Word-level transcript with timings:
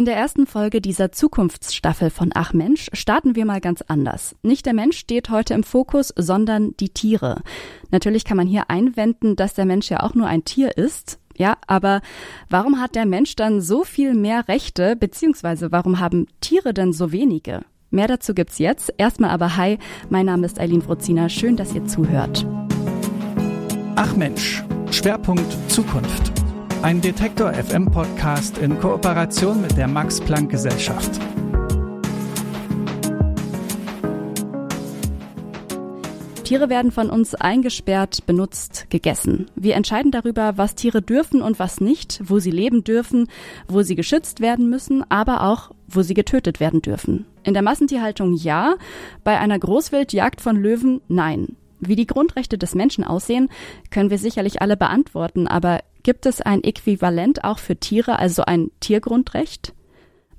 In 0.00 0.06
der 0.06 0.16
ersten 0.16 0.46
Folge 0.46 0.80
dieser 0.80 1.12
Zukunftsstaffel 1.12 2.08
von 2.08 2.30
Ach 2.32 2.54
Mensch 2.54 2.88
starten 2.94 3.36
wir 3.36 3.44
mal 3.44 3.60
ganz 3.60 3.82
anders. 3.82 4.34
Nicht 4.40 4.64
der 4.64 4.72
Mensch 4.72 4.96
steht 4.96 5.28
heute 5.28 5.52
im 5.52 5.62
Fokus, 5.62 6.10
sondern 6.16 6.74
die 6.80 6.88
Tiere. 6.88 7.42
Natürlich 7.90 8.24
kann 8.24 8.38
man 8.38 8.46
hier 8.46 8.70
einwenden, 8.70 9.36
dass 9.36 9.52
der 9.52 9.66
Mensch 9.66 9.90
ja 9.90 10.02
auch 10.02 10.14
nur 10.14 10.26
ein 10.26 10.46
Tier 10.46 10.78
ist. 10.78 11.18
Ja, 11.36 11.58
aber 11.66 12.00
warum 12.48 12.80
hat 12.80 12.94
der 12.94 13.04
Mensch 13.04 13.36
dann 13.36 13.60
so 13.60 13.84
viel 13.84 14.14
mehr 14.14 14.48
Rechte, 14.48 14.96
beziehungsweise 14.96 15.70
warum 15.70 16.00
haben 16.00 16.28
Tiere 16.40 16.72
denn 16.72 16.94
so 16.94 17.12
wenige? 17.12 17.60
Mehr 17.90 18.08
dazu 18.08 18.32
gibt's 18.32 18.58
jetzt. 18.58 18.94
Erstmal 18.96 19.28
aber 19.28 19.58
hi, 19.58 19.76
mein 20.08 20.24
Name 20.24 20.46
ist 20.46 20.58
Eileen 20.58 20.80
Frozina. 20.80 21.28
Schön, 21.28 21.56
dass 21.56 21.74
ihr 21.74 21.84
zuhört. 21.84 22.46
Ach 23.96 24.16
Mensch, 24.16 24.64
Schwerpunkt 24.92 25.54
Zukunft. 25.70 26.39
Ein 26.82 27.02
Detektor 27.02 27.52
FM 27.52 27.90
Podcast 27.90 28.56
in 28.56 28.80
Kooperation 28.80 29.60
mit 29.60 29.76
der 29.76 29.86
Max 29.86 30.18
Planck 30.18 30.50
Gesellschaft. 30.50 31.20
Tiere 36.42 36.70
werden 36.70 36.90
von 36.90 37.10
uns 37.10 37.34
eingesperrt, 37.34 38.24
benutzt, 38.24 38.86
gegessen. 38.88 39.50
Wir 39.54 39.74
entscheiden 39.74 40.10
darüber, 40.10 40.56
was 40.56 40.74
Tiere 40.74 41.02
dürfen 41.02 41.42
und 41.42 41.58
was 41.58 41.82
nicht, 41.82 42.22
wo 42.24 42.38
sie 42.38 42.50
leben 42.50 42.82
dürfen, 42.82 43.28
wo 43.68 43.82
sie 43.82 43.94
geschützt 43.94 44.40
werden 44.40 44.70
müssen, 44.70 45.04
aber 45.10 45.42
auch, 45.42 45.72
wo 45.86 46.00
sie 46.00 46.14
getötet 46.14 46.60
werden 46.60 46.80
dürfen. 46.80 47.26
In 47.42 47.52
der 47.52 47.62
Massentierhaltung 47.62 48.32
ja, 48.32 48.76
bei 49.22 49.38
einer 49.38 49.58
Großwildjagd 49.58 50.40
von 50.40 50.56
Löwen 50.56 51.02
nein. 51.08 51.56
Wie 51.78 51.96
die 51.96 52.06
Grundrechte 52.06 52.56
des 52.56 52.74
Menschen 52.74 53.04
aussehen, 53.04 53.50
können 53.90 54.10
wir 54.10 54.18
sicherlich 54.18 54.62
alle 54.62 54.76
beantworten, 54.76 55.46
aber 55.46 55.80
gibt 56.02 56.26
es 56.26 56.40
ein 56.40 56.64
Äquivalent 56.64 57.44
auch 57.44 57.58
für 57.58 57.76
Tiere, 57.76 58.18
also 58.18 58.42
ein 58.42 58.70
Tiergrundrecht? 58.80 59.74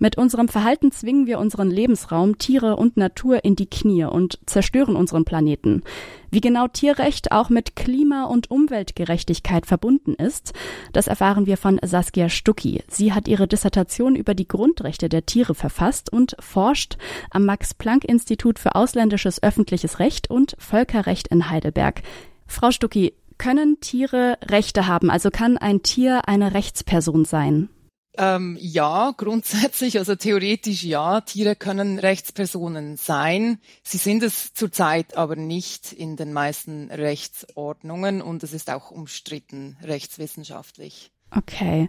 Mit 0.02 0.18
unserem 0.18 0.48
Verhalten 0.48 0.92
zwingen 0.92 1.28
wir 1.28 1.38
unseren 1.38 1.70
Lebensraum, 1.70 2.40
Tiere 2.40 2.76
und 2.76 2.98
Natur 2.98 3.46
in 3.46 3.56
die 3.56 3.70
Knie 3.70 4.06
und 4.06 4.40
zerstören 4.48 4.96
unseren 4.96 5.26
Planeten. 5.26 5.84
Wie 6.32 6.42
genau 6.42 6.68
Tierrecht 6.68 7.32
auch 7.32 7.50
mit 7.50 7.76
Klima- 7.76 8.24
und 8.24 8.50
Umweltgerechtigkeit 8.50 9.68
verbunden 9.68 10.16
ist, 10.16 10.54
das 10.92 11.06
erfahren 11.06 11.46
wir 11.46 11.56
von 11.56 11.80
Saskia 11.84 12.30
Stucki. 12.30 12.84
Sie 12.88 13.14
hat 13.14 13.28
ihre 13.28 13.48
Dissertation 13.48 14.16
über 14.16 14.34
die 14.34 14.48
Grundrechte 14.48 15.08
der 15.08 15.28
Tiere 15.28 15.54
verfasst 15.54 16.12
und 16.12 16.36
forscht 16.40 16.98
am 17.30 17.46
Max-Planck-Institut 17.46 18.58
für 18.58 18.74
ausländisches 18.74 19.44
öffentliches 19.44 20.00
Recht 20.00 20.32
und 20.32 20.56
Völkerrecht 20.58 21.28
in 21.28 21.52
Heidelberg. 21.52 22.02
Frau 22.48 22.72
Stucki, 22.72 23.14
können 23.42 23.80
Tiere 23.80 24.38
Rechte 24.44 24.86
haben? 24.86 25.10
Also 25.10 25.32
kann 25.32 25.58
ein 25.58 25.82
Tier 25.82 26.28
eine 26.28 26.54
Rechtsperson 26.54 27.26
sein? 27.26 27.70
Ähm, 28.16 28.56
ja, 28.62 29.16
grundsätzlich, 29.18 29.98
also 29.98 30.16
theoretisch 30.16 30.84
ja, 30.84 31.22
Tiere 31.22 31.56
können 31.56 31.98
Rechtspersonen 31.98 32.98
sein. 32.98 33.58
Sie 33.84 33.98
sind 33.98 34.22
es 34.22 34.54
zurzeit 34.54 35.18
aber 35.18 35.36
nicht 35.36 35.92
in 35.92 36.18
den 36.18 36.34
meisten 36.34 36.92
Rechtsordnungen 36.92 38.22
und 38.22 38.44
es 38.44 38.54
ist 38.54 38.70
auch 38.70 38.92
umstritten 38.92 39.76
rechtswissenschaftlich. 39.82 41.12
Okay. 41.36 41.88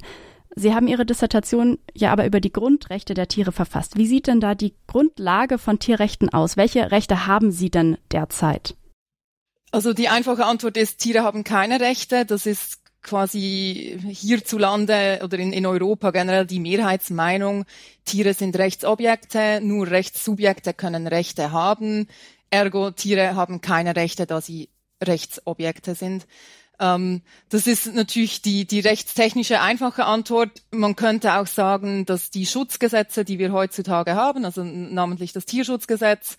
Sie 0.56 0.74
haben 0.74 0.88
Ihre 0.88 1.04
Dissertation 1.04 1.78
ja 1.94 2.12
aber 2.12 2.24
über 2.24 2.40
die 2.40 2.52
Grundrechte 2.52 3.12
der 3.12 3.28
Tiere 3.28 3.52
verfasst. 3.52 3.98
Wie 3.98 4.06
sieht 4.06 4.26
denn 4.26 4.40
da 4.40 4.54
die 4.54 4.74
Grundlage 4.86 5.58
von 5.58 5.78
Tierrechten 5.78 6.30
aus? 6.30 6.56
Welche 6.56 6.90
Rechte 6.92 7.26
haben 7.26 7.50
Sie 7.50 7.70
denn 7.70 7.98
derzeit? 8.10 8.74
Also 9.72 9.94
die 9.94 10.08
einfache 10.08 10.44
Antwort 10.44 10.76
ist, 10.76 10.98
Tiere 10.98 11.22
haben 11.22 11.44
keine 11.44 11.80
Rechte. 11.80 12.26
Das 12.26 12.46
ist 12.46 12.82
quasi 13.02 13.98
hierzulande 14.08 15.20
oder 15.24 15.38
in, 15.38 15.52
in 15.52 15.66
Europa 15.66 16.10
generell 16.10 16.46
die 16.46 16.60
Mehrheitsmeinung, 16.60 17.64
Tiere 18.04 18.32
sind 18.32 18.56
Rechtsobjekte, 18.56 19.60
nur 19.60 19.90
Rechtssubjekte 19.90 20.72
können 20.72 21.08
Rechte 21.08 21.50
haben, 21.50 22.06
ergo 22.50 22.92
Tiere 22.92 23.34
haben 23.34 23.60
keine 23.60 23.96
Rechte, 23.96 24.26
da 24.26 24.40
sie 24.40 24.68
Rechtsobjekte 25.02 25.96
sind. 25.96 26.26
Ähm, 26.78 27.22
das 27.48 27.66
ist 27.66 27.92
natürlich 27.92 28.40
die, 28.40 28.66
die 28.66 28.80
rechtstechnische 28.80 29.60
einfache 29.60 30.04
Antwort. 30.04 30.62
Man 30.70 30.94
könnte 30.94 31.34
auch 31.34 31.48
sagen, 31.48 32.06
dass 32.06 32.30
die 32.30 32.46
Schutzgesetze, 32.46 33.24
die 33.24 33.40
wir 33.40 33.52
heutzutage 33.52 34.14
haben, 34.14 34.44
also 34.44 34.62
namentlich 34.62 35.32
das 35.32 35.44
Tierschutzgesetz, 35.44 36.36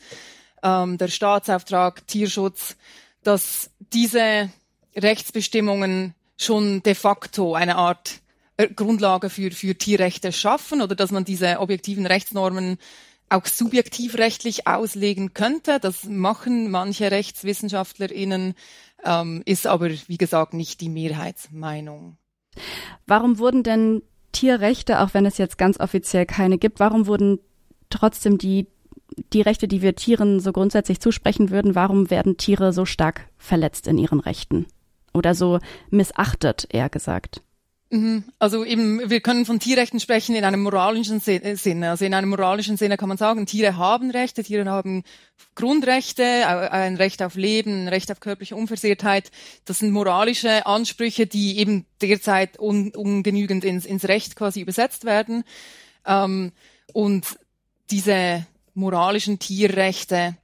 ähm, 0.63 0.97
der 0.97 1.09
Staatsauftrag, 1.09 2.07
Tierschutz, 2.07 2.77
dass 3.23 3.71
diese 3.79 4.49
Rechtsbestimmungen 4.95 6.13
schon 6.37 6.83
de 6.83 6.95
facto 6.95 7.55
eine 7.55 7.75
Art 7.75 8.21
äh, 8.57 8.67
Grundlage 8.67 9.29
für, 9.29 9.51
für 9.51 9.75
Tierrechte 9.75 10.31
schaffen 10.31 10.81
oder 10.81 10.95
dass 10.95 11.11
man 11.11 11.25
diese 11.25 11.59
objektiven 11.59 12.05
Rechtsnormen 12.05 12.77
auch 13.29 13.45
subjektivrechtlich 13.45 14.67
auslegen 14.67 15.33
könnte. 15.33 15.79
Das 15.79 16.03
machen 16.03 16.69
manche 16.69 17.09
RechtswissenschaftlerInnen, 17.09 18.53
ähm, 19.03 19.41
ist 19.45 19.65
aber, 19.65 19.89
wie 19.89 20.17
gesagt, 20.17 20.53
nicht 20.53 20.81
die 20.81 20.89
Mehrheitsmeinung. 20.89 22.17
Warum 23.07 23.39
wurden 23.39 23.63
denn 23.63 24.03
Tierrechte, 24.31 24.99
auch 24.99 25.13
wenn 25.13 25.25
es 25.25 25.37
jetzt 25.37 25.57
ganz 25.57 25.79
offiziell 25.79 26.25
keine 26.25 26.57
gibt, 26.57 26.79
warum 26.79 27.07
wurden 27.07 27.39
trotzdem 27.89 28.37
die, 28.37 28.67
die 29.33 29.41
Rechte, 29.41 29.67
die 29.67 29.81
wir 29.81 29.95
Tieren 29.95 30.39
so 30.39 30.51
grundsätzlich 30.51 30.99
zusprechen 30.99 31.49
würden, 31.49 31.75
warum 31.75 32.09
werden 32.09 32.37
Tiere 32.37 32.73
so 32.73 32.85
stark 32.85 33.27
verletzt 33.37 33.87
in 33.87 33.97
ihren 33.97 34.19
Rechten? 34.19 34.65
oder 35.13 35.35
so 35.35 35.59
missachtet, 35.89 36.67
eher 36.69 36.89
gesagt. 36.89 37.41
Mhm. 37.91 38.23
Also 38.39 38.65
eben, 38.65 39.09
wir 39.09 39.21
können 39.21 39.45
von 39.45 39.59
Tierrechten 39.59 39.99
sprechen 39.99 40.35
in 40.35 40.43
einem 40.43 40.63
moralischen 40.63 41.21
äh, 41.27 41.55
Sinne. 41.55 41.91
Also 41.91 42.05
in 42.05 42.15
einem 42.15 42.29
moralischen 42.29 42.75
Sinne 42.75 42.97
kann 42.97 43.07
man 43.07 43.19
sagen, 43.19 43.45
Tiere 43.45 43.77
haben 43.77 44.09
Rechte, 44.09 44.43
Tiere 44.43 44.65
haben 44.65 45.03
Grundrechte, 45.53 46.23
ein 46.23 46.95
Recht 46.95 47.21
auf 47.21 47.35
Leben, 47.35 47.83
ein 47.83 47.87
Recht 47.87 48.11
auf 48.11 48.19
körperliche 48.19 48.55
Unversehrtheit. 48.55 49.29
Das 49.65 49.79
sind 49.79 49.91
moralische 49.91 50.65
Ansprüche, 50.65 51.27
die 51.27 51.59
eben 51.59 51.85
derzeit 52.01 52.59
un 52.59 52.91
ungenügend 52.95 53.63
ins, 53.63 53.85
ins 53.85 54.07
Recht 54.07 54.35
quasi 54.35 54.61
übersetzt 54.61 55.05
werden. 55.05 55.43
Ähm, 56.07 56.51
und 56.93 57.37
diese 57.91 58.47
moralischen 58.73 59.39
Tierrechte 59.39 60.37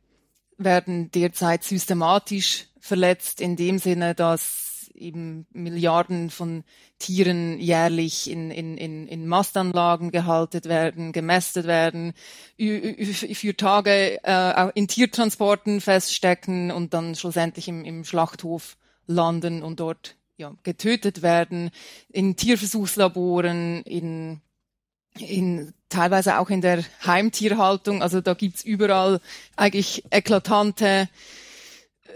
werden 0.58 1.12
derzeit 1.12 1.64
systematisch 1.64 2.68
verletzt 2.80 3.42
in 3.42 3.56
dem 3.56 3.80
Sinne, 3.80 4.16
dass 4.16 4.70
eben 4.94 5.48
Milliarden 5.52 6.30
von 6.30 6.64
Tieren 7.00 7.60
jährlich 7.60 8.30
in, 8.30 8.52
in, 8.52 8.78
in, 8.78 9.08
in 9.08 9.28
Mastanlagen 9.28 10.12
gehalten 10.12 10.66
werden, 10.66 11.14
gemästet 11.14 11.66
werden, 11.66 12.14
für 12.58 13.56
Tage 13.56 14.20
äh, 14.24 14.72
in 14.76 14.88
Tiertransporten 14.88 15.80
feststecken 15.80 16.72
und 16.72 16.94
dann 16.94 17.16
schlussendlich 17.16 17.70
im, 17.70 17.86
im 17.86 18.04
Schlachthof 18.04 18.78
landen 19.08 19.64
und 19.64 19.80
dort 19.80 20.16
ja, 20.38 20.56
getötet 20.64 21.22
werden, 21.22 21.72
in 22.10 22.36
Tierversuchslaboren, 22.36 23.82
in, 23.84 24.42
in 25.18 25.74
teilweise 25.90 26.40
auch 26.40 26.50
in 26.50 26.62
der 26.62 26.84
Heimtierhaltung. 27.06 28.02
Also 28.02 28.22
da 28.22 28.34
gibt's 28.34 28.64
überall 28.64 29.20
eigentlich 29.56 30.04
eklatante 30.12 31.10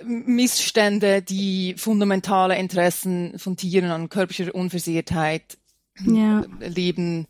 Missstände, 0.04 1.22
die 1.22 1.76
fundamentale 1.78 2.58
Interessen 2.58 3.38
von 3.38 3.58
Tieren 3.58 3.92
an 3.92 4.10
körperlicher 4.10 4.54
Unversehrtheit, 4.54 5.58
ja. 6.06 6.44
Leben, 6.60 7.28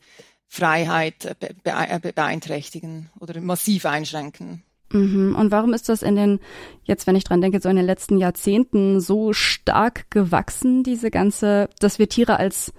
Freiheit 0.47 1.35
beeinträchtigen 1.63 3.09
oder 3.19 3.39
massiv 3.41 3.85
einschränken. 3.85 4.63
Mhm. 4.91 5.35
Und 5.35 5.51
warum 5.51 5.73
ist 5.73 5.89
das 5.89 6.03
in 6.03 6.15
den, 6.15 6.39
jetzt 6.83 7.07
wenn 7.07 7.15
ich 7.15 7.23
dran 7.23 7.41
denke, 7.41 7.59
so 7.59 7.69
in 7.69 7.75
den 7.75 7.85
letzten 7.85 8.17
Jahrzehnten 8.17 9.01
so 9.01 9.33
stark 9.33 10.09
gewachsen, 10.11 10.83
diese 10.83 11.09
ganze, 11.09 11.69
dass 11.79 11.99
wir 11.99 12.07
Tiere 12.07 12.37
als 12.37 12.71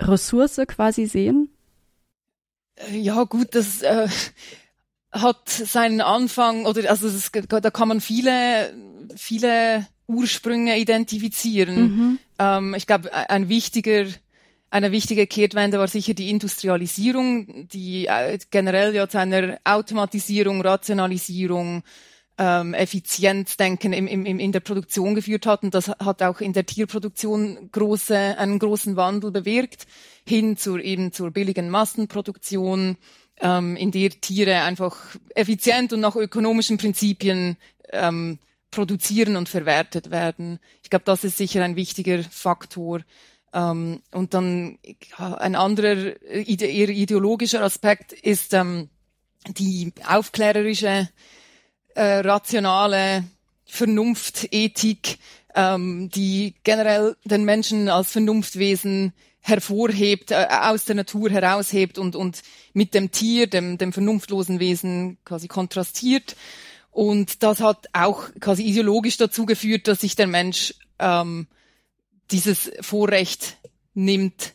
Ressource 0.00 0.60
quasi 0.66 1.06
sehen? 1.06 1.51
Ja, 2.90 3.24
gut, 3.24 3.54
das 3.54 3.82
äh, 3.82 4.08
hat 5.12 5.48
seinen 5.48 6.00
Anfang 6.00 6.66
oder 6.66 6.88
also 6.90 7.08
es, 7.08 7.30
da 7.32 7.70
kann 7.70 7.88
man 7.88 8.00
viele 8.00 8.74
viele 9.16 9.86
Ursprünge 10.06 10.78
identifizieren. 10.78 11.80
Mhm. 11.80 12.18
Ähm, 12.38 12.74
ich 12.74 12.86
glaube, 12.86 13.12
ein 13.12 13.48
wichtiger 13.48 14.06
eine 14.72 14.90
wichtige 14.90 15.26
Kehrtwende 15.26 15.78
war 15.78 15.86
sicher 15.86 16.14
die 16.14 16.30
Industrialisierung, 16.30 17.68
die 17.68 18.06
äh, 18.06 18.38
generell 18.50 18.94
ja 18.94 19.06
zu 19.06 19.18
einer 19.18 19.58
Automatisierung, 19.64 20.62
Rationalisierung, 20.62 21.82
ähm, 22.42 22.74
Effizienzdenken 22.74 23.92
im, 23.92 24.08
im, 24.08 24.26
in 24.26 24.50
der 24.50 24.58
Produktion 24.58 25.14
geführt 25.14 25.46
hat. 25.46 25.62
Und 25.62 25.74
das 25.74 25.88
hat 25.88 26.22
auch 26.24 26.40
in 26.40 26.52
der 26.52 26.66
Tierproduktion 26.66 27.70
große, 27.70 28.16
einen 28.16 28.58
großen 28.58 28.96
Wandel 28.96 29.30
bewirkt, 29.30 29.86
hin 30.26 30.56
zur 30.56 30.80
eben 30.80 31.12
zur 31.12 31.30
billigen 31.30 31.70
Massenproduktion, 31.70 32.96
ähm, 33.40 33.76
in 33.76 33.92
der 33.92 34.10
Tiere 34.10 34.62
einfach 34.62 34.96
effizient 35.36 35.92
und 35.92 36.00
nach 36.00 36.16
ökonomischen 36.16 36.78
Prinzipien 36.78 37.56
ähm, 37.90 38.40
produzieren 38.72 39.36
und 39.36 39.48
verwertet 39.48 40.10
werden. 40.10 40.58
Ich 40.82 40.90
glaube, 40.90 41.04
das 41.04 41.22
ist 41.22 41.36
sicher 41.36 41.62
ein 41.62 41.76
wichtiger 41.76 42.24
Faktor. 42.24 43.02
Ähm, 43.52 44.02
und 44.10 44.34
dann 44.34 44.78
ein 45.16 45.54
anderer 45.54 46.20
ide 46.34 46.66
eher 46.66 46.88
ideologischer 46.88 47.62
Aspekt 47.62 48.12
ist 48.12 48.52
ähm, 48.52 48.88
die 49.46 49.92
aufklärerische, 50.08 51.08
äh, 51.94 52.18
rationale 52.20 53.24
Vernunft, 53.64 54.48
Ethik, 54.50 55.18
ähm, 55.54 56.10
die 56.10 56.54
generell 56.64 57.16
den 57.24 57.44
Menschen 57.44 57.88
als 57.88 58.12
Vernunftwesen 58.12 59.12
hervorhebt, 59.40 60.30
äh, 60.30 60.46
aus 60.50 60.84
der 60.84 60.94
Natur 60.94 61.30
heraushebt 61.30 61.98
und, 61.98 62.16
und 62.16 62.42
mit 62.72 62.94
dem 62.94 63.10
Tier, 63.10 63.48
dem, 63.48 63.76
dem 63.76 63.92
vernunftlosen 63.92 64.60
Wesen 64.60 65.18
quasi 65.24 65.48
kontrastiert. 65.48 66.36
Und 66.90 67.42
das 67.42 67.60
hat 67.60 67.88
auch 67.92 68.28
quasi 68.40 68.62
ideologisch 68.62 69.16
dazu 69.16 69.46
geführt, 69.46 69.88
dass 69.88 70.00
sich 70.00 70.14
der 70.14 70.26
Mensch 70.26 70.74
ähm, 70.98 71.48
dieses 72.30 72.70
Vorrecht 72.80 73.56
nimmt, 73.94 74.54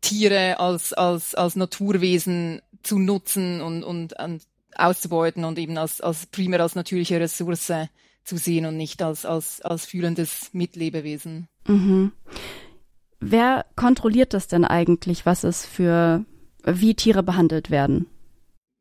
Tiere 0.00 0.58
als, 0.58 0.92
als, 0.92 1.34
als 1.34 1.56
Naturwesen 1.56 2.60
zu 2.82 2.98
nutzen 2.98 3.60
und, 3.60 3.84
und, 3.84 4.18
und 4.18 4.42
auszubeuten 4.76 5.44
und 5.44 5.58
eben 5.58 5.78
als, 5.78 6.00
als 6.00 6.26
primär 6.26 6.60
als 6.60 6.74
natürliche 6.74 7.20
Ressource 7.20 7.72
zu 8.24 8.36
sehen 8.36 8.66
und 8.66 8.76
nicht 8.76 9.02
als, 9.02 9.24
als, 9.24 9.60
als 9.62 9.86
fühlendes 9.86 10.50
Mitlebewesen. 10.52 11.48
Mhm. 11.66 12.12
Wer 13.20 13.66
kontrolliert 13.76 14.34
das 14.34 14.48
denn 14.48 14.64
eigentlich, 14.64 15.26
was 15.26 15.44
es 15.44 15.64
für, 15.64 16.24
wie 16.64 16.94
Tiere 16.94 17.22
behandelt 17.22 17.70
werden? 17.70 18.06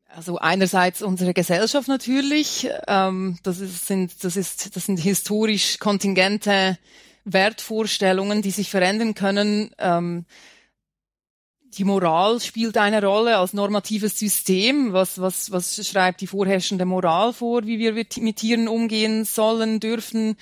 Also 0.07 0.38
einerseits 0.38 1.01
unsere 1.01 1.33
Gesellschaft 1.33 1.88
natürlich. 1.88 2.69
Ähm, 2.88 3.38
das, 3.43 3.59
ist, 3.59 3.85
sind, 3.85 4.23
das, 4.23 4.35
ist, 4.35 4.75
das 4.75 4.85
sind 4.85 4.99
historisch 4.99 5.79
kontingente 5.79 6.77
Wertvorstellungen, 7.23 8.41
die 8.41 8.51
sich 8.51 8.69
verändern 8.69 9.13
können. 9.13 9.71
Ähm, 9.77 10.25
die 11.77 11.83
Moral 11.83 12.39
spielt 12.39 12.77
eine 12.77 13.03
Rolle 13.03 13.38
als 13.38 13.53
normatives 13.53 14.18
System. 14.18 14.94
Was, 14.94 15.19
was, 15.19 15.51
was 15.51 15.88
schreibt 15.88 16.21
die 16.21 16.27
vorherrschende 16.27 16.85
Moral 16.85 17.33
vor, 17.33 17.65
wie 17.65 17.79
wir 17.79 17.94
mit 17.94 18.35
Tieren 18.35 18.68
umgehen 18.68 19.25
sollen, 19.25 19.79
dürfen? 19.79 20.35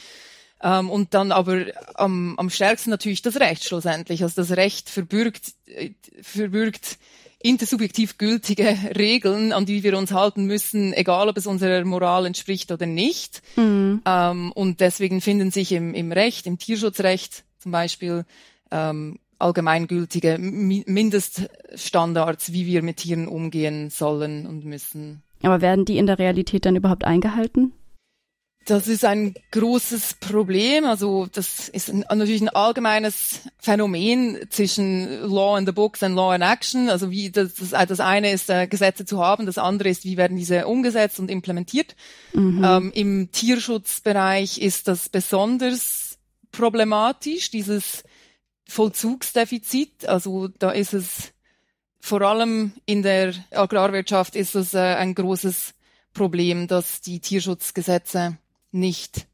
Ähm, 0.61 0.89
und 0.89 1.13
dann 1.13 1.31
aber 1.31 1.65
am, 1.95 2.37
am 2.37 2.49
stärksten 2.49 2.89
natürlich 2.89 3.21
das 3.21 3.39
Recht 3.39 3.63
schlussendlich. 3.63 4.23
Also 4.23 4.41
das 4.41 4.57
Recht 4.57 4.89
verbürgt, 4.89 5.53
äh, 5.67 5.91
verbürgt 6.21 6.97
intersubjektiv 7.41 8.17
gültige 8.17 8.77
Regeln, 8.97 9.53
an 9.53 9.65
die 9.65 9.83
wir 9.83 9.97
uns 9.97 10.11
halten 10.11 10.45
müssen, 10.45 10.93
egal 10.93 11.29
ob 11.29 11.37
es 11.37 11.47
unserer 11.47 11.83
Moral 11.85 12.25
entspricht 12.25 12.71
oder 12.71 12.85
nicht. 12.85 13.41
Mhm. 13.55 14.01
Ähm, 14.05 14.51
und 14.51 14.81
deswegen 14.81 15.21
finden 15.21 15.51
sich 15.51 15.71
im, 15.71 15.93
im 15.93 16.11
Recht, 16.11 16.45
im 16.45 16.57
Tierschutzrecht 16.57 17.45
zum 17.59 17.71
Beispiel, 17.71 18.25
ähm, 18.71 19.19
allgemeingültige 19.39 20.37
Mindeststandards, 20.39 22.53
wie 22.53 22.65
wir 22.65 22.81
mit 22.83 22.97
Tieren 22.97 23.27
umgehen 23.27 23.89
sollen 23.89 24.45
und 24.45 24.65
müssen. 24.65 25.23
Aber 25.41 25.61
werden 25.61 25.85
die 25.85 25.97
in 25.97 26.07
der 26.07 26.19
Realität 26.19 26.65
dann 26.65 26.75
überhaupt 26.75 27.05
eingehalten? 27.05 27.71
Das 28.65 28.87
ist 28.87 29.03
ein 29.03 29.33
großes 29.51 30.15
Problem. 30.19 30.85
Also 30.85 31.27
das 31.31 31.69
ist 31.69 31.89
ein, 31.89 32.05
natürlich 32.13 32.41
ein 32.41 32.49
allgemeines 32.49 33.41
Phänomen 33.57 34.37
zwischen 34.49 35.27
Law 35.27 35.57
in 35.57 35.65
the 35.65 35.71
Books 35.71 36.03
und 36.03 36.13
Law 36.13 36.35
in 36.35 36.43
Action. 36.43 36.89
Also 36.89 37.09
wie 37.09 37.31
das, 37.31 37.55
das, 37.55 37.87
das 37.87 37.99
eine 37.99 38.31
ist, 38.31 38.49
äh, 38.49 38.67
Gesetze 38.67 39.05
zu 39.05 39.19
haben, 39.19 39.47
das 39.47 39.57
andere 39.57 39.89
ist, 39.89 40.03
wie 40.03 40.17
werden 40.17 40.37
diese 40.37 40.67
umgesetzt 40.67 41.19
und 41.19 41.31
implementiert. 41.31 41.95
Mhm. 42.33 42.63
Ähm, 42.63 42.91
Im 42.93 43.31
Tierschutzbereich 43.31 44.59
ist 44.59 44.87
das 44.87 45.09
besonders 45.09 46.19
problematisch, 46.51 47.49
dieses 47.49 48.03
Vollzugsdefizit. 48.69 50.07
Also 50.07 50.47
da 50.47 50.71
ist 50.71 50.93
es 50.93 51.33
vor 51.99 52.21
allem 52.21 52.71
in 52.85 53.03
der 53.03 53.33
Agrarwirtschaft 53.51 54.35
ist 54.35 54.55
es 54.55 54.73
äh, 54.73 54.79
ein 54.79 55.15
großes 55.15 55.73
Problem, 56.13 56.67
dass 56.67 57.01
die 57.01 57.19
Tierschutzgesetze 57.19 58.37
nicht 58.71 59.27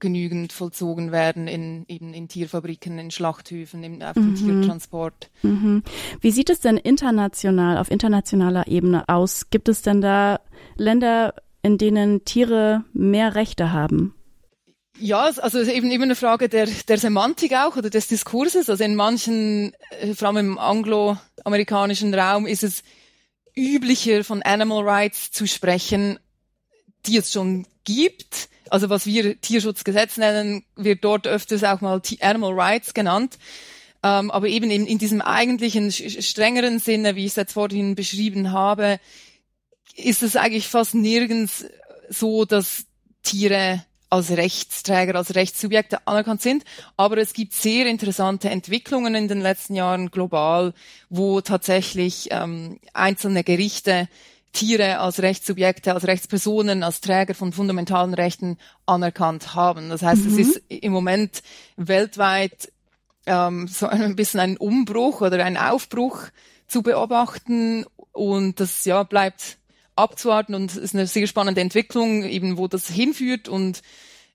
genügend 0.00 0.52
vollzogen 0.52 1.12
werden 1.12 1.46
in 1.46 1.84
eben 1.86 2.14
in 2.14 2.26
Tierfabriken, 2.26 2.98
in 2.98 3.10
Schlachthöfen, 3.10 3.84
im, 3.84 4.02
auf 4.02 4.14
dem 4.14 4.30
mhm. 4.30 4.34
Tiertransport. 4.34 5.30
Mhm. 5.42 5.82
Wie 6.20 6.30
sieht 6.30 6.48
es 6.48 6.60
denn 6.60 6.78
international, 6.78 7.76
auf 7.76 7.90
internationaler 7.90 8.66
Ebene 8.66 9.08
aus? 9.08 9.50
Gibt 9.50 9.68
es 9.68 9.82
denn 9.82 10.00
da 10.00 10.40
Länder, 10.76 11.34
in 11.62 11.76
denen 11.76 12.24
Tiere 12.24 12.84
mehr 12.94 13.34
Rechte 13.34 13.72
haben? 13.72 14.14
Ja, 14.98 15.24
also 15.24 15.58
es 15.58 15.68
ist 15.68 15.74
eben 15.74 15.90
immer 15.90 16.04
eine 16.04 16.16
Frage 16.16 16.48
der, 16.48 16.66
der 16.66 16.98
Semantik 16.98 17.54
auch 17.54 17.76
oder 17.76 17.90
des 17.90 18.08
Diskurses. 18.08 18.68
Also 18.68 18.84
in 18.84 18.96
manchen, 18.96 19.72
äh, 20.00 20.14
vor 20.14 20.28
allem 20.28 20.36
im 20.38 20.58
angloamerikanischen 20.58 22.12
Raum, 22.14 22.46
ist 22.46 22.64
es 22.64 22.82
üblicher, 23.56 24.24
von 24.24 24.42
Animal 24.42 24.86
Rights 24.86 25.30
zu 25.32 25.46
sprechen, 25.46 26.18
die 27.06 27.16
es 27.16 27.32
schon 27.32 27.66
gibt. 27.84 28.48
Also 28.68 28.90
was 28.90 29.06
wir 29.06 29.40
Tierschutzgesetz 29.40 30.16
nennen, 30.16 30.64
wird 30.76 31.04
dort 31.04 31.26
öfters 31.26 31.64
auch 31.64 31.80
mal 31.80 32.00
Animal 32.20 32.52
Rights 32.52 32.94
genannt. 32.94 33.38
Ähm, 34.02 34.30
aber 34.30 34.48
eben 34.48 34.70
in, 34.70 34.86
in 34.86 34.98
diesem 34.98 35.20
eigentlichen 35.20 35.90
strengeren 35.92 36.78
Sinne, 36.78 37.16
wie 37.16 37.24
ich 37.24 37.32
es 37.32 37.36
jetzt 37.36 37.52
vorhin 37.52 37.94
beschrieben 37.94 38.52
habe, 38.52 38.98
ist 39.94 40.22
es 40.22 40.36
eigentlich 40.36 40.68
fast 40.68 40.94
nirgends 40.94 41.66
so, 42.08 42.44
dass 42.44 42.86
Tiere 43.22 43.84
als 44.10 44.30
Rechtsträger, 44.30 45.14
als 45.14 45.34
Rechtssubjekte 45.34 46.06
anerkannt 46.06 46.42
sind. 46.42 46.64
Aber 46.96 47.16
es 47.18 47.32
gibt 47.32 47.54
sehr 47.54 47.86
interessante 47.86 48.50
Entwicklungen 48.50 49.14
in 49.14 49.28
den 49.28 49.40
letzten 49.40 49.74
Jahren 49.74 50.10
global, 50.10 50.74
wo 51.08 51.40
tatsächlich 51.40 52.28
ähm, 52.30 52.78
einzelne 52.92 53.44
Gerichte 53.44 54.08
Tiere 54.52 54.98
als 54.98 55.22
Rechtssubjekte, 55.22 55.94
als 55.94 56.06
Rechtspersonen, 56.06 56.82
als 56.82 57.00
Träger 57.00 57.34
von 57.34 57.52
fundamentalen 57.52 58.14
Rechten 58.14 58.58
anerkannt 58.84 59.54
haben. 59.54 59.90
Das 59.90 60.02
heißt, 60.02 60.24
mhm. 60.24 60.32
es 60.32 60.48
ist 60.48 60.62
im 60.68 60.92
Moment 60.92 61.42
weltweit 61.76 62.72
ähm, 63.26 63.68
so 63.68 63.86
ein 63.86 64.16
bisschen 64.16 64.40
ein 64.40 64.56
Umbruch 64.56 65.20
oder 65.20 65.44
ein 65.44 65.56
Aufbruch 65.56 66.24
zu 66.66 66.82
beobachten 66.82 67.84
und 68.12 68.58
das 68.58 68.84
ja 68.84 69.04
bleibt 69.04 69.58
abzuwarten 70.00 70.54
und 70.54 70.70
es 70.70 70.76
ist 70.76 70.94
eine 70.94 71.06
sehr 71.06 71.26
spannende 71.26 71.60
Entwicklung, 71.60 72.24
eben 72.24 72.56
wo 72.56 72.68
das 72.68 72.88
hinführt 72.88 73.48
und 73.48 73.82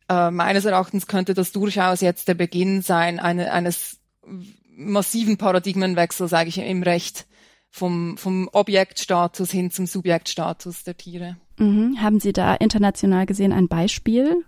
äh, 0.09 0.31
meines 0.31 0.65
Erachtens 0.65 1.07
könnte 1.07 1.33
das 1.33 1.51
durchaus 1.51 2.01
jetzt 2.01 2.27
der 2.27 2.35
Beginn 2.35 2.81
sein 2.81 3.19
eine, 3.19 3.51
eines 3.51 3.99
massiven 4.75 5.37
Paradigmenwechsels 5.37 6.33
eigentlich 6.33 6.57
im 6.59 6.83
Recht 6.83 7.25
vom, 7.69 8.17
vom 8.17 8.49
Objektstatus 8.51 9.51
hin 9.51 9.71
zum 9.71 9.85
Subjektstatus 9.85 10.83
der 10.83 10.97
Tiere. 10.97 11.37
Mhm. 11.57 12.01
Haben 12.01 12.19
Sie 12.19 12.33
da 12.33 12.55
international 12.55 13.25
gesehen 13.25 13.51
ein 13.51 13.67
Beispiel? 13.67 14.45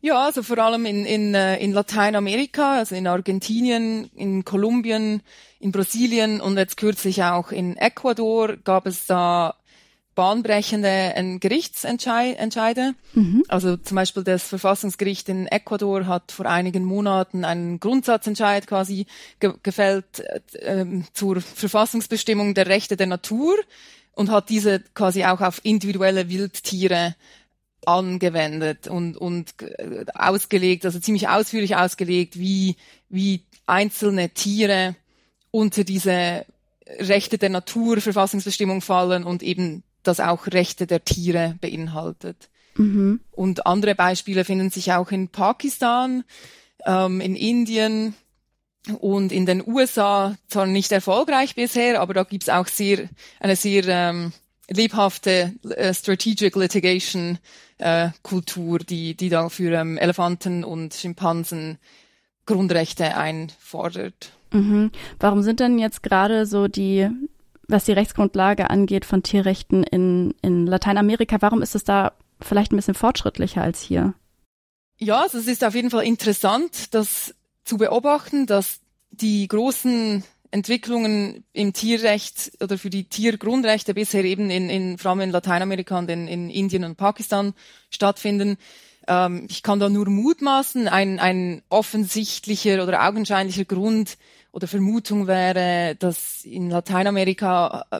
Ja, 0.00 0.26
also 0.26 0.44
vor 0.44 0.58
allem 0.58 0.86
in, 0.86 1.04
in, 1.04 1.34
äh, 1.34 1.56
in 1.56 1.72
Lateinamerika, 1.72 2.78
also 2.78 2.94
in 2.94 3.08
Argentinien, 3.08 4.08
in 4.14 4.44
Kolumbien, 4.44 5.22
in 5.58 5.72
Brasilien 5.72 6.40
und 6.40 6.56
jetzt 6.56 6.76
kürzlich 6.76 7.24
auch 7.24 7.50
in 7.50 7.76
Ecuador 7.76 8.56
gab 8.58 8.86
es 8.86 9.06
da 9.06 9.56
bahnbrechende 10.18 11.38
Gerichtsentscheide. 11.38 12.94
Mhm. 13.14 13.44
Also 13.46 13.76
zum 13.76 13.94
Beispiel 13.94 14.24
das 14.24 14.42
Verfassungsgericht 14.48 15.28
in 15.28 15.46
Ecuador 15.46 16.06
hat 16.06 16.32
vor 16.32 16.46
einigen 16.46 16.82
Monaten 16.82 17.44
einen 17.44 17.78
Grundsatzentscheid 17.78 18.66
quasi 18.66 19.06
ge 19.38 19.52
gefällt 19.62 20.18
äh, 20.54 20.84
zur 21.12 21.40
Verfassungsbestimmung 21.40 22.54
der 22.54 22.66
Rechte 22.66 22.96
der 22.96 23.06
Natur 23.06 23.54
und 24.10 24.32
hat 24.32 24.48
diese 24.48 24.80
quasi 24.92 25.24
auch 25.24 25.40
auf 25.40 25.60
individuelle 25.64 26.28
Wildtiere 26.28 27.14
angewendet 27.86 28.88
und, 28.88 29.16
und 29.16 29.54
ausgelegt, 30.14 30.84
also 30.84 30.98
ziemlich 30.98 31.28
ausführlich 31.28 31.76
ausgelegt, 31.76 32.36
wie, 32.40 32.74
wie 33.08 33.44
einzelne 33.66 34.30
Tiere 34.30 34.96
unter 35.52 35.84
diese 35.84 36.44
Rechte 36.98 37.38
der 37.38 37.50
Natur 37.50 38.00
Verfassungsbestimmung 38.00 38.80
fallen 38.80 39.22
und 39.22 39.44
eben 39.44 39.84
das 40.02 40.20
auch 40.20 40.46
Rechte 40.46 40.86
der 40.86 41.04
Tiere 41.04 41.56
beinhaltet. 41.60 42.48
Mhm. 42.76 43.20
Und 43.32 43.66
andere 43.66 43.94
Beispiele 43.94 44.44
finden 44.44 44.70
sich 44.70 44.92
auch 44.92 45.10
in 45.10 45.28
Pakistan, 45.28 46.24
ähm, 46.86 47.20
in 47.20 47.36
Indien 47.36 48.14
und 49.00 49.32
in 49.32 49.46
den 49.46 49.66
USA, 49.66 50.36
zwar 50.48 50.66
nicht 50.66 50.92
erfolgreich 50.92 51.54
bisher, 51.54 52.00
aber 52.00 52.14
da 52.14 52.22
gibt's 52.24 52.48
auch 52.48 52.68
sehr, 52.68 53.08
eine 53.40 53.56
sehr 53.56 53.84
ähm, 53.86 54.32
lebhafte 54.68 55.54
äh, 55.70 55.92
Strategic 55.92 56.54
Litigation 56.56 57.38
äh, 57.78 58.10
Kultur, 58.22 58.78
die, 58.78 59.14
die 59.14 59.28
da 59.28 59.48
für 59.48 59.72
ähm, 59.72 59.98
Elefanten 59.98 60.64
und 60.64 60.94
Schimpansen 60.94 61.78
Grundrechte 62.46 63.16
einfordert. 63.16 64.32
Mhm. 64.52 64.90
Warum 65.18 65.42
sind 65.42 65.60
denn 65.60 65.78
jetzt 65.78 66.02
gerade 66.02 66.46
so 66.46 66.68
die 66.68 67.08
was 67.68 67.84
die 67.84 67.92
Rechtsgrundlage 67.92 68.70
angeht 68.70 69.04
von 69.04 69.22
Tierrechten 69.22 69.84
in, 69.84 70.34
in 70.42 70.66
Lateinamerika. 70.66 71.36
Warum 71.40 71.62
ist 71.62 71.74
es 71.74 71.84
da 71.84 72.12
vielleicht 72.40 72.72
ein 72.72 72.76
bisschen 72.76 72.94
fortschrittlicher 72.94 73.62
als 73.62 73.82
hier? 73.82 74.14
Ja, 74.98 75.22
also 75.22 75.38
es 75.38 75.46
ist 75.46 75.64
auf 75.64 75.74
jeden 75.74 75.90
Fall 75.90 76.04
interessant, 76.04 76.94
das 76.94 77.34
zu 77.64 77.76
beobachten, 77.76 78.46
dass 78.46 78.80
die 79.10 79.46
großen 79.46 80.24
Entwicklungen 80.50 81.44
im 81.52 81.72
Tierrecht 81.72 82.52
oder 82.60 82.78
für 82.78 82.90
die 82.90 83.04
Tiergrundrechte 83.04 83.94
bisher 83.94 84.24
eben 84.24 84.50
in, 84.50 84.70
in 84.70 84.98
vor 84.98 85.10
allem 85.10 85.20
in 85.20 85.30
Lateinamerika 85.30 85.98
und 85.98 86.10
in, 86.10 86.26
in 86.26 86.48
Indien 86.48 86.84
und 86.84 86.96
Pakistan 86.96 87.52
stattfinden. 87.90 88.56
Ähm, 89.06 89.46
ich 89.50 89.62
kann 89.62 89.78
da 89.78 89.88
nur 89.88 90.08
mutmaßen, 90.08 90.88
ein, 90.88 91.20
ein 91.20 91.62
offensichtlicher 91.68 92.82
oder 92.82 93.06
augenscheinlicher 93.06 93.66
Grund 93.66 94.16
oder 94.52 94.66
Vermutung 94.66 95.26
wäre, 95.26 95.94
dass 95.96 96.44
in 96.44 96.70
Lateinamerika 96.70 97.84
äh, 97.90 97.98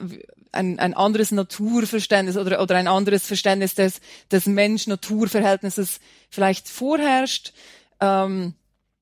ein, 0.51 0.79
ein 0.79 0.93
anderes 0.93 1.31
Naturverständnis 1.31 2.37
oder, 2.37 2.61
oder 2.61 2.75
ein 2.75 2.87
anderes 2.87 3.25
Verständnis 3.25 3.75
des, 3.75 4.01
des 4.31 4.47
Mensch-Natur-Verhältnisses 4.47 5.99
vielleicht 6.29 6.67
vorherrscht. 6.67 7.53
Ähm, 7.99 8.55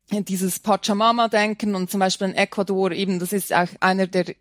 dieses 0.10 0.60
Pachamama-Denken 0.60 1.76
und 1.76 1.92
zum 1.92 2.00
Beispiel 2.00 2.28
in 2.28 2.36
Ecuador 2.36 2.92
eben, 2.92 3.20
das 3.20 3.34
ist 3.34 3.54
auch 3.54 3.68
einer 3.82 4.08
der 4.08 4.36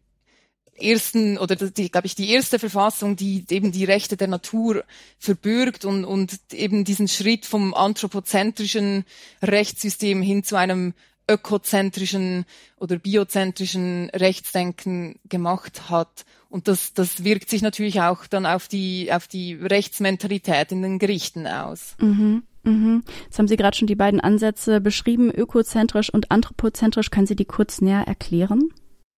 ersten 0.79 1.39
oder 1.39 1.57
die, 1.57 1.91
glaube 1.91 2.07
ich, 2.07 2.15
die 2.15 2.31
erste 2.31 2.59
Verfassung, 2.59 3.17
die 3.17 3.45
eben 3.51 3.73
die 3.73 3.85
Rechte 3.85 4.17
der 4.17 4.29
Natur 4.29 4.85
verbürgt 5.19 5.85
und, 5.85 6.05
und 6.05 6.39
eben 6.53 6.85
diesen 6.85 7.09
Schritt 7.09 7.47
vom 7.47 7.75
anthropozentrischen 7.75 9.05
Rechtssystem 9.43 10.23
hin 10.23 10.45
zu 10.45 10.57
einem 10.57 10.95
ökozentrischen 11.29 12.45
oder 12.79 12.99
biozentrischen 12.99 14.11
Rechtsdenken 14.11 15.19
gemacht 15.29 15.91
hat. 15.91 16.25
Und 16.49 16.69
das, 16.69 16.95
das 16.95 17.25
wirkt 17.25 17.51
sich 17.51 17.63
natürlich 17.63 18.01
auch 18.01 18.27
dann 18.27 18.47
auf 18.47 18.69
die, 18.69 19.13
auf 19.13 19.27
die 19.27 19.55
Rechtsmentalität 19.55 20.73
in 20.73 20.83
den 20.83 20.99
Gerichten 20.99 21.47
aus. 21.47 21.97
Mhm. 22.01 22.45
Mhm. 22.63 23.05
Jetzt 23.25 23.39
haben 23.39 23.49
Sie 23.49 23.57
gerade 23.57 23.77
schon 23.77 23.87
die 23.87 23.95
beiden 23.95 24.21
Ansätze 24.21 24.81
beschrieben, 24.81 25.31
ökozentrisch 25.31 26.13
und 26.13 26.31
anthropozentrisch. 26.31 27.11
Können 27.11 27.27
Sie 27.27 27.37
die 27.37 27.45
kurz 27.45 27.81
näher 27.81 28.05
erklären? 28.07 28.71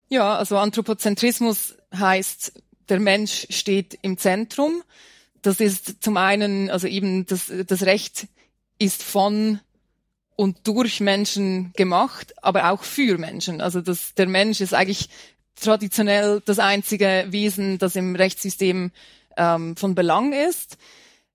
Ja, 0.08 0.36
also 0.36 0.56
Anthropozentrismus 0.56 1.76
heißt, 1.94 2.62
der 2.88 3.00
Mensch 3.00 3.46
steht 3.50 3.98
im 4.02 4.16
Zentrum. 4.18 4.82
Das 5.42 5.60
ist 5.60 6.02
zum 6.02 6.16
einen, 6.16 6.70
also 6.70 6.86
eben 6.86 7.26
das, 7.26 7.52
das 7.66 7.82
Recht 7.82 8.28
ist 8.78 9.02
von 9.02 9.60
und 10.38 10.68
durch 10.68 11.00
Menschen 11.00 11.72
gemacht, 11.74 12.32
aber 12.44 12.70
auch 12.70 12.84
für 12.84 13.18
Menschen. 13.18 13.60
Also 13.60 13.80
das, 13.80 14.14
der 14.14 14.28
Mensch 14.28 14.60
ist 14.60 14.72
eigentlich 14.72 15.08
traditionell 15.56 16.40
das 16.44 16.60
einzige 16.60 17.26
Wesen, 17.30 17.78
das 17.78 17.96
im 17.96 18.14
Rechtssystem 18.14 18.92
ähm, 19.36 19.76
von 19.76 19.96
Belang 19.96 20.32
ist. 20.32 20.78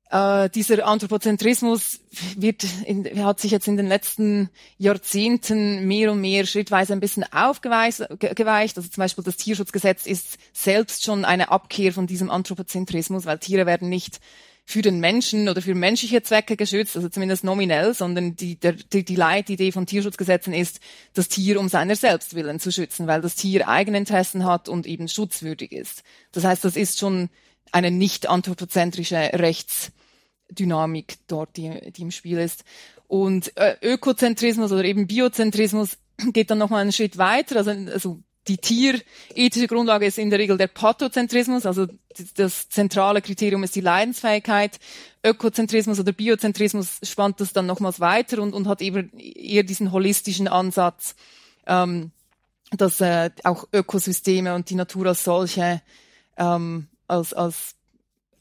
Äh, 0.10 0.50
dieser 0.52 0.88
Anthropozentrismus 0.88 2.00
wird 2.38 2.64
in, 2.86 3.26
hat 3.26 3.42
sich 3.42 3.52
jetzt 3.52 3.68
in 3.68 3.76
den 3.76 3.88
letzten 3.88 4.50
Jahrzehnten 4.78 5.86
mehr 5.86 6.14
und 6.14 6.22
mehr 6.22 6.46
schrittweise 6.46 6.94
ein 6.94 7.02
bisschen 7.02 7.26
aufgeweicht. 7.30 8.08
Also 8.08 8.88
zum 8.88 9.02
Beispiel 9.02 9.24
das 9.26 9.36
Tierschutzgesetz 9.36 10.06
ist 10.06 10.38
selbst 10.54 11.04
schon 11.04 11.26
eine 11.26 11.52
Abkehr 11.52 11.92
von 11.92 12.08
diesem 12.08 12.32
Anthropozentrismus, 12.32 13.26
weil 13.26 13.40
Tiere 13.40 13.66
werden 13.66 13.90
nicht 13.90 14.22
für 14.66 14.82
den 14.82 15.00
Menschen 15.00 15.50
oder 15.50 15.62
für 15.62 15.76
menschliche 15.76 16.24
Zwecke 16.24 16.56
geschützt, 16.56 16.96
also 16.96 17.10
zumindest 17.10 17.44
nominell, 17.44 17.94
sondern 17.94 18.36
die, 18.36 18.56
der, 18.56 18.74
die, 18.74 19.04
die 19.04 19.16
Leitidee 19.16 19.72
von 19.72 19.86
Tierschutzgesetzen 19.86 20.54
ist, 20.54 20.80
das 21.14 21.28
Tier 21.28 21.60
um 21.60 21.68
seiner 21.68 21.96
selbst 21.96 22.34
willen 22.34 22.60
zu 22.60 22.72
schützen, 22.72 23.08
weil 23.08 23.22
das 23.22 23.36
Tier 23.36 23.68
Eigeninteressen 23.68 24.46
hat 24.46 24.70
und 24.70 24.88
eben 24.88 25.08
schutzwürdig 25.08 25.72
ist. 25.74 26.04
Das 26.32 26.46
heißt, 26.46 26.64
das 26.64 26.78
ist 26.78 27.00
schon 27.00 27.30
eine 27.72 27.92
nicht 27.92 28.30
anthropozentrische 28.30 29.18
Rechts 29.34 29.92
Dynamik 30.50 31.18
dort, 31.28 31.58
die, 31.58 31.92
die 31.92 32.04
im 32.04 32.12
Spiel 32.12 32.38
ist. 32.38 32.64
Und 33.08 33.56
äh, 33.58 33.76
Ökozentrismus 33.82 34.72
oder 34.72 34.86
eben 34.86 35.08
Biozentrismus 35.08 35.98
geht 36.34 36.52
dann 36.52 36.58
nochmal 36.58 36.82
einen 36.82 36.92
Schritt 36.92 37.18
weiter. 37.18 37.58
Also, 37.58 37.72
also 37.72 38.20
die 38.48 38.58
tierethische 38.58 39.68
Grundlage 39.68 40.06
ist 40.06 40.18
in 40.18 40.30
der 40.30 40.40
Regel 40.40 40.58
der 40.58 40.68
Pathozentrismus, 40.68 41.66
also 41.66 41.88
das 42.36 42.70
zentrale 42.70 43.22
Kriterium 43.22 43.64
ist 43.64 43.76
die 43.76 43.82
Leidensfähigkeit. 43.82 44.80
Ökozentrismus 45.24 46.00
oder 46.00 46.12
Biozentrismus 46.12 47.00
spannt 47.04 47.40
das 47.40 47.54
dann 47.54 47.66
nochmals 47.66 48.00
weiter 48.00 48.42
und, 48.42 48.54
und 48.54 48.68
hat 48.68 48.82
eben 48.82 49.18
eher 49.18 49.64
diesen 49.64 49.92
holistischen 49.92 50.48
Ansatz, 50.48 51.16
ähm, 51.66 52.12
dass 52.72 53.00
äh, 53.02 53.32
auch 53.44 53.68
Ökosysteme 53.72 54.56
und 54.56 54.70
die 54.70 54.76
Natur 54.76 55.08
als 55.08 55.24
solche 55.24 55.82
ähm, 56.38 56.88
als, 57.08 57.34
als 57.34 57.76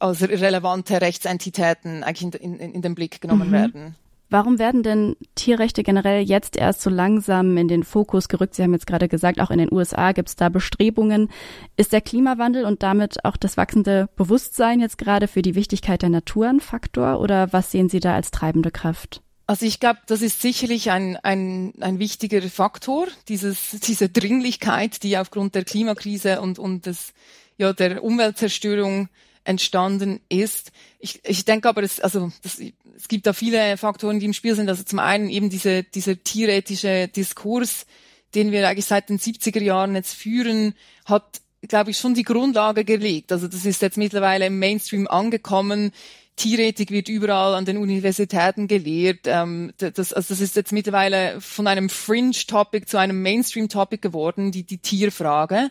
als 0.02 0.20
relevante 0.20 1.00
Rechtsentitäten 1.00 2.02
eigentlich 2.02 2.42
in, 2.42 2.58
in, 2.58 2.74
in 2.74 2.82
den 2.82 2.96
Blick 2.96 3.20
genommen 3.20 3.48
mhm. 3.48 3.52
werden. 3.52 3.96
Warum 4.32 4.58
werden 4.58 4.82
denn 4.82 5.14
Tierrechte 5.34 5.82
generell 5.82 6.22
jetzt 6.22 6.56
erst 6.56 6.80
so 6.80 6.88
langsam 6.88 7.54
in 7.58 7.68
den 7.68 7.82
Fokus 7.82 8.28
gerückt? 8.28 8.54
Sie 8.54 8.62
haben 8.62 8.72
jetzt 8.72 8.86
gerade 8.86 9.06
gesagt, 9.06 9.38
auch 9.42 9.50
in 9.50 9.58
den 9.58 9.70
USA 9.70 10.12
gibt 10.12 10.30
es 10.30 10.36
da 10.36 10.48
Bestrebungen. 10.48 11.28
Ist 11.76 11.92
der 11.92 12.00
Klimawandel 12.00 12.64
und 12.64 12.82
damit 12.82 13.26
auch 13.26 13.36
das 13.36 13.58
wachsende 13.58 14.08
Bewusstsein 14.16 14.80
jetzt 14.80 14.96
gerade 14.96 15.28
für 15.28 15.42
die 15.42 15.54
Wichtigkeit 15.54 16.00
der 16.00 16.08
Natur 16.08 16.48
ein 16.48 16.60
Faktor 16.60 17.20
oder 17.20 17.52
was 17.52 17.70
sehen 17.70 17.90
Sie 17.90 18.00
da 18.00 18.14
als 18.14 18.30
treibende 18.30 18.70
Kraft? 18.70 19.20
Also 19.46 19.66
ich 19.66 19.80
glaube, 19.80 19.98
das 20.06 20.22
ist 20.22 20.40
sicherlich 20.40 20.90
ein, 20.90 21.18
ein, 21.18 21.74
ein 21.80 21.98
wichtiger 21.98 22.40
Faktor, 22.40 23.08
dieses, 23.28 23.72
diese 23.82 24.08
Dringlichkeit, 24.08 25.02
die 25.02 25.18
aufgrund 25.18 25.54
der 25.54 25.64
Klimakrise 25.64 26.40
und, 26.40 26.58
und 26.58 26.86
des, 26.86 27.12
ja, 27.58 27.74
der 27.74 28.02
Umweltzerstörung 28.02 29.10
entstanden 29.44 30.20
ist. 30.28 30.72
Ich, 30.98 31.20
ich 31.24 31.44
denke 31.44 31.68
aber, 31.68 31.82
es, 31.82 32.00
also, 32.00 32.30
das, 32.42 32.60
es 32.96 33.08
gibt 33.08 33.26
da 33.26 33.32
viele 33.32 33.76
Faktoren, 33.76 34.20
die 34.20 34.26
im 34.26 34.32
Spiel 34.32 34.54
sind. 34.54 34.68
Also 34.68 34.82
zum 34.84 34.98
einen 34.98 35.28
eben 35.28 35.50
diese, 35.50 35.82
dieser 35.82 36.22
tierethische 36.22 37.08
Diskurs, 37.08 37.86
den 38.34 38.52
wir 38.52 38.68
eigentlich 38.68 38.86
seit 38.86 39.08
den 39.08 39.18
70er 39.18 39.62
Jahren 39.62 39.94
jetzt 39.94 40.14
führen, 40.14 40.74
hat, 41.04 41.40
glaube 41.68 41.90
ich, 41.90 41.98
schon 41.98 42.14
die 42.14 42.22
Grundlage 42.22 42.84
gelegt. 42.84 43.32
Also 43.32 43.48
das 43.48 43.64
ist 43.64 43.82
jetzt 43.82 43.98
mittlerweile 43.98 44.46
im 44.46 44.58
Mainstream 44.58 45.06
angekommen. 45.08 45.92
Tierethik 46.36 46.90
wird 46.90 47.08
überall 47.08 47.54
an 47.54 47.64
den 47.64 47.76
Universitäten 47.76 48.66
gelehrt. 48.66 49.20
Ähm, 49.26 49.72
das, 49.78 50.12
also 50.12 50.34
das 50.34 50.40
ist 50.40 50.56
jetzt 50.56 50.72
mittlerweile 50.72 51.40
von 51.40 51.66
einem 51.66 51.88
Fringe-Topic 51.88 52.86
zu 52.86 52.98
einem 52.98 53.20
Mainstream-Topic 53.22 54.00
geworden, 54.00 54.50
die, 54.50 54.64
die 54.64 54.78
Tierfrage. 54.78 55.70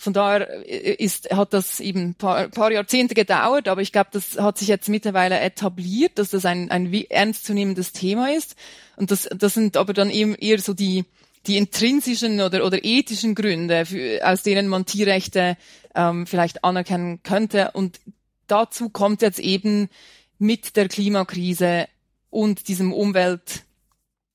Von 0.00 0.14
daher 0.14 0.66
äh, 0.66 0.94
ist, 0.94 1.30
hat 1.30 1.52
das 1.52 1.78
eben 1.78 2.00
ein 2.00 2.14
paar, 2.14 2.48
paar 2.48 2.72
Jahrzehnte 2.72 3.14
gedauert, 3.14 3.68
aber 3.68 3.82
ich 3.82 3.92
glaube, 3.92 4.08
das 4.12 4.38
hat 4.38 4.56
sich 4.56 4.68
jetzt 4.68 4.88
mittlerweile 4.88 5.38
etabliert, 5.38 6.12
dass 6.18 6.30
das 6.30 6.46
ein, 6.46 6.70
ein 6.70 6.90
ernstzunehmendes 6.90 7.92
Thema 7.92 8.32
ist. 8.32 8.56
Und 8.96 9.10
das, 9.10 9.28
das 9.30 9.52
sind 9.52 9.76
aber 9.76 9.92
dann 9.92 10.08
eben 10.08 10.34
eher 10.36 10.58
so 10.58 10.72
die, 10.72 11.04
die 11.46 11.58
intrinsischen 11.58 12.40
oder, 12.40 12.64
oder 12.64 12.82
ethischen 12.82 13.34
Gründe, 13.34 13.84
für, 13.84 14.26
aus 14.26 14.42
denen 14.42 14.68
man 14.68 14.86
Tierrechte 14.86 15.58
ähm, 15.94 16.26
vielleicht 16.26 16.64
anerkennen 16.64 17.22
könnte. 17.22 17.72
Und 17.72 18.00
dazu 18.46 18.88
kommt 18.88 19.20
jetzt 19.20 19.38
eben 19.38 19.90
mit 20.38 20.76
der 20.76 20.88
Klimakrise 20.88 21.88
und 22.30 22.68
diesem 22.68 22.94
Umwelt 22.94 23.64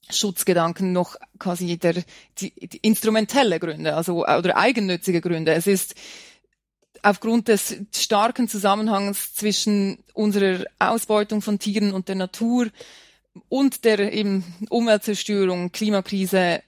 Schutzgedanken 0.09 0.91
noch 0.91 1.15
quasi 1.39 1.77
der, 1.77 2.03
die, 2.37 2.51
die 2.51 2.77
instrumentelle 2.77 3.59
Gründe, 3.59 3.95
also 3.95 4.23
oder 4.25 4.57
eigennützige 4.57 5.21
Gründe. 5.21 5.53
Es 5.53 5.67
ist 5.67 5.95
aufgrund 7.01 7.47
des 7.47 7.77
starken 7.95 8.47
Zusammenhangs 8.47 9.33
zwischen 9.33 9.99
unserer 10.13 10.65
Ausbeutung 10.79 11.41
von 11.41 11.59
Tieren 11.59 11.93
und 11.93 12.07
der 12.07 12.15
Natur 12.15 12.67
und 13.49 13.85
der 13.85 14.13
eben 14.13 14.43
Umweltzerstörung, 14.69 15.71
Klimakrise 15.71 16.61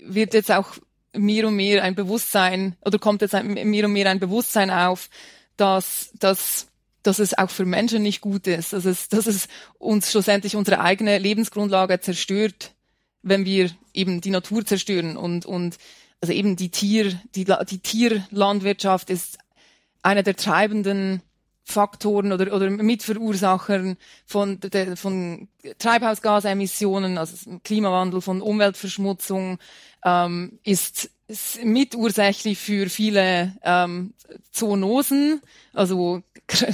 wird 0.00 0.34
jetzt 0.34 0.50
auch 0.50 0.76
mehr 1.12 1.46
und 1.46 1.56
mehr 1.56 1.82
ein 1.82 1.94
Bewusstsein 1.94 2.76
oder 2.84 2.98
kommt 2.98 3.22
jetzt 3.22 3.34
mehr 3.42 3.84
und 3.84 3.92
mehr 3.92 4.10
ein 4.10 4.20
Bewusstsein 4.20 4.70
auf, 4.70 5.08
dass, 5.56 6.10
dass 6.18 6.68
dass 7.02 7.18
es 7.18 7.36
auch 7.36 7.50
für 7.50 7.64
Menschen 7.64 8.02
nicht 8.02 8.20
gut 8.20 8.46
ist, 8.46 8.72
dass 8.72 8.84
es, 8.84 9.08
dass 9.08 9.26
es 9.26 9.48
uns 9.78 10.10
schlussendlich 10.10 10.56
unsere 10.56 10.80
eigene 10.80 11.18
Lebensgrundlage 11.18 12.00
zerstört, 12.00 12.74
wenn 13.22 13.44
wir 13.44 13.70
eben 13.94 14.20
die 14.20 14.30
Natur 14.30 14.64
zerstören. 14.64 15.16
Und, 15.16 15.46
und 15.46 15.78
also 16.20 16.32
eben 16.32 16.56
die 16.56 16.70
Tier, 16.70 17.18
die, 17.34 17.44
die 17.44 17.78
Tierlandwirtschaft 17.78 19.10
ist 19.10 19.38
einer 20.02 20.22
der 20.22 20.36
treibenden 20.36 21.22
Faktoren 21.64 22.32
oder, 22.32 22.54
oder 22.54 22.70
Mitverursachern 22.70 23.98
von, 24.24 24.58
de, 24.58 24.96
von 24.96 25.48
Treibhausgasemissionen, 25.78 27.18
also 27.18 27.58
Klimawandel, 27.62 28.22
von 28.22 28.40
Umweltverschmutzung, 28.40 29.58
ähm, 30.04 30.58
ist 30.64 31.10
mitursächlich 31.62 32.58
für 32.58 32.88
viele 32.88 33.54
ähm, 33.62 34.14
Zoonosen, 34.50 35.40
also 35.74 36.22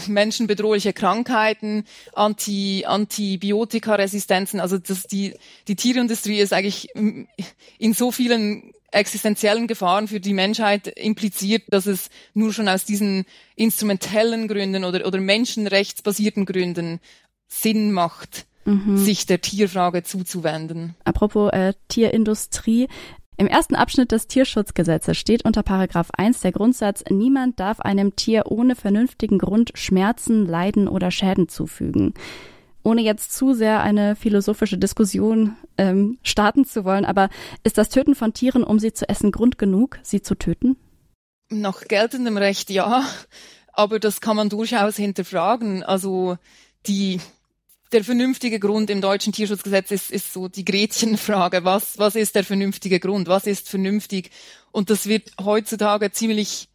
menschenbedrohliche 0.06 0.92
Krankheiten, 0.92 1.84
Anti, 2.12 2.84
Antibiotikaresistenzen. 2.86 4.60
Also 4.60 4.78
das, 4.78 5.04
die, 5.04 5.34
die 5.66 5.76
Tierindustrie 5.76 6.38
ist 6.38 6.52
eigentlich 6.52 6.88
in 6.94 7.92
so 7.92 8.12
vielen 8.12 8.72
existenziellen 8.92 9.66
Gefahren 9.66 10.08
für 10.08 10.20
die 10.20 10.32
Menschheit 10.32 10.86
impliziert, 10.86 11.64
dass 11.68 11.86
es 11.86 12.10
nur 12.32 12.52
schon 12.52 12.68
aus 12.68 12.84
diesen 12.84 13.24
instrumentellen 13.56 14.46
Gründen 14.46 14.84
oder, 14.84 15.06
oder 15.06 15.20
menschenrechtsbasierten 15.20 16.46
Gründen 16.46 17.00
Sinn 17.48 17.92
macht, 17.92 18.46
mhm. 18.64 18.96
sich 18.96 19.26
der 19.26 19.40
Tierfrage 19.40 20.04
zuzuwenden. 20.04 20.94
Apropos 21.04 21.52
äh, 21.52 21.74
Tierindustrie, 21.88 22.88
Im 23.36 23.48
ersten 23.48 23.74
Abschnitt 23.74 24.12
des 24.12 24.28
Tierschutzgesetzes 24.28 25.18
steht 25.18 25.44
unter 25.44 25.64
Paragraph 25.64 26.10
1 26.16 26.40
der 26.40 26.52
Grundsatz, 26.52 27.02
niemand 27.10 27.58
darf 27.58 27.80
einem 27.80 28.14
Tier 28.14 28.44
ohne 28.46 28.76
vernünftigen 28.76 29.38
Grund 29.38 29.72
Schmerzen, 29.74 30.46
Leiden 30.46 30.86
oder 30.86 31.10
Schäden 31.10 31.48
zufügen. 31.48 32.14
Ohne 32.84 33.00
jetzt 33.00 33.32
zu 33.32 33.54
sehr 33.54 33.82
eine 33.82 34.14
philosophische 34.14 34.78
Diskussion 34.78 35.56
ähm, 35.78 36.18
starten 36.22 36.64
zu 36.64 36.84
wollen, 36.84 37.04
aber 37.04 37.28
ist 37.64 37.76
das 37.76 37.88
Töten 37.88 38.14
von 38.14 38.34
Tieren, 38.34 38.62
um 38.62 38.78
sie 38.78 38.92
zu 38.92 39.08
essen, 39.08 39.32
Grund 39.32 39.58
genug, 39.58 39.98
sie 40.02 40.22
zu 40.22 40.36
töten? 40.36 40.76
Nach 41.50 41.80
geltendem 41.82 42.36
Recht 42.36 42.70
ja, 42.70 43.04
aber 43.72 43.98
das 43.98 44.20
kann 44.20 44.36
man 44.36 44.48
durchaus 44.48 44.96
hinterfragen. 44.96 45.82
Also 45.82 46.36
die 46.86 47.20
der 47.94 48.04
vernünftige 48.04 48.58
Grund 48.58 48.90
im 48.90 49.00
deutschen 49.00 49.32
Tierschutzgesetz 49.32 49.90
ist, 49.92 50.10
ist 50.10 50.32
so 50.32 50.48
die 50.48 50.64
Gretchenfrage. 50.64 51.64
Was, 51.64 51.96
was 51.96 52.16
ist 52.16 52.34
der 52.34 52.44
vernünftige 52.44 52.98
Grund? 52.98 53.28
Was 53.28 53.46
ist 53.46 53.68
vernünftig? 53.68 54.30
Und 54.72 54.90
das 54.90 55.06
wird 55.06 55.30
heutzutage 55.42 56.10
ziemlich 56.10 56.68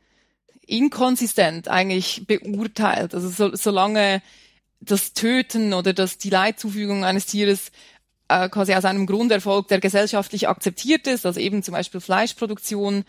inkonsistent 0.66 1.68
eigentlich 1.68 2.26
beurteilt. 2.26 3.14
Also 3.14 3.30
so, 3.30 3.56
solange 3.56 4.22
das 4.80 5.14
Töten 5.14 5.74
oder 5.74 5.92
das, 5.92 6.18
die 6.18 6.30
Leidzufügung 6.30 7.04
eines 7.04 7.26
Tieres 7.26 7.72
äh, 8.30 8.48
quasi 8.48 8.74
aus 8.74 8.86
einem 8.86 9.06
Grund 9.06 9.32
erfolgt, 9.32 9.72
der 9.72 9.82
gesellschaftlich 9.82 10.48
akzeptiert 10.48 11.06
ist, 11.06 11.26
also 11.26 11.40
eben 11.40 11.64
zum 11.64 11.74
Beispiel 11.74 12.00
Fleischproduktion, 12.00 13.04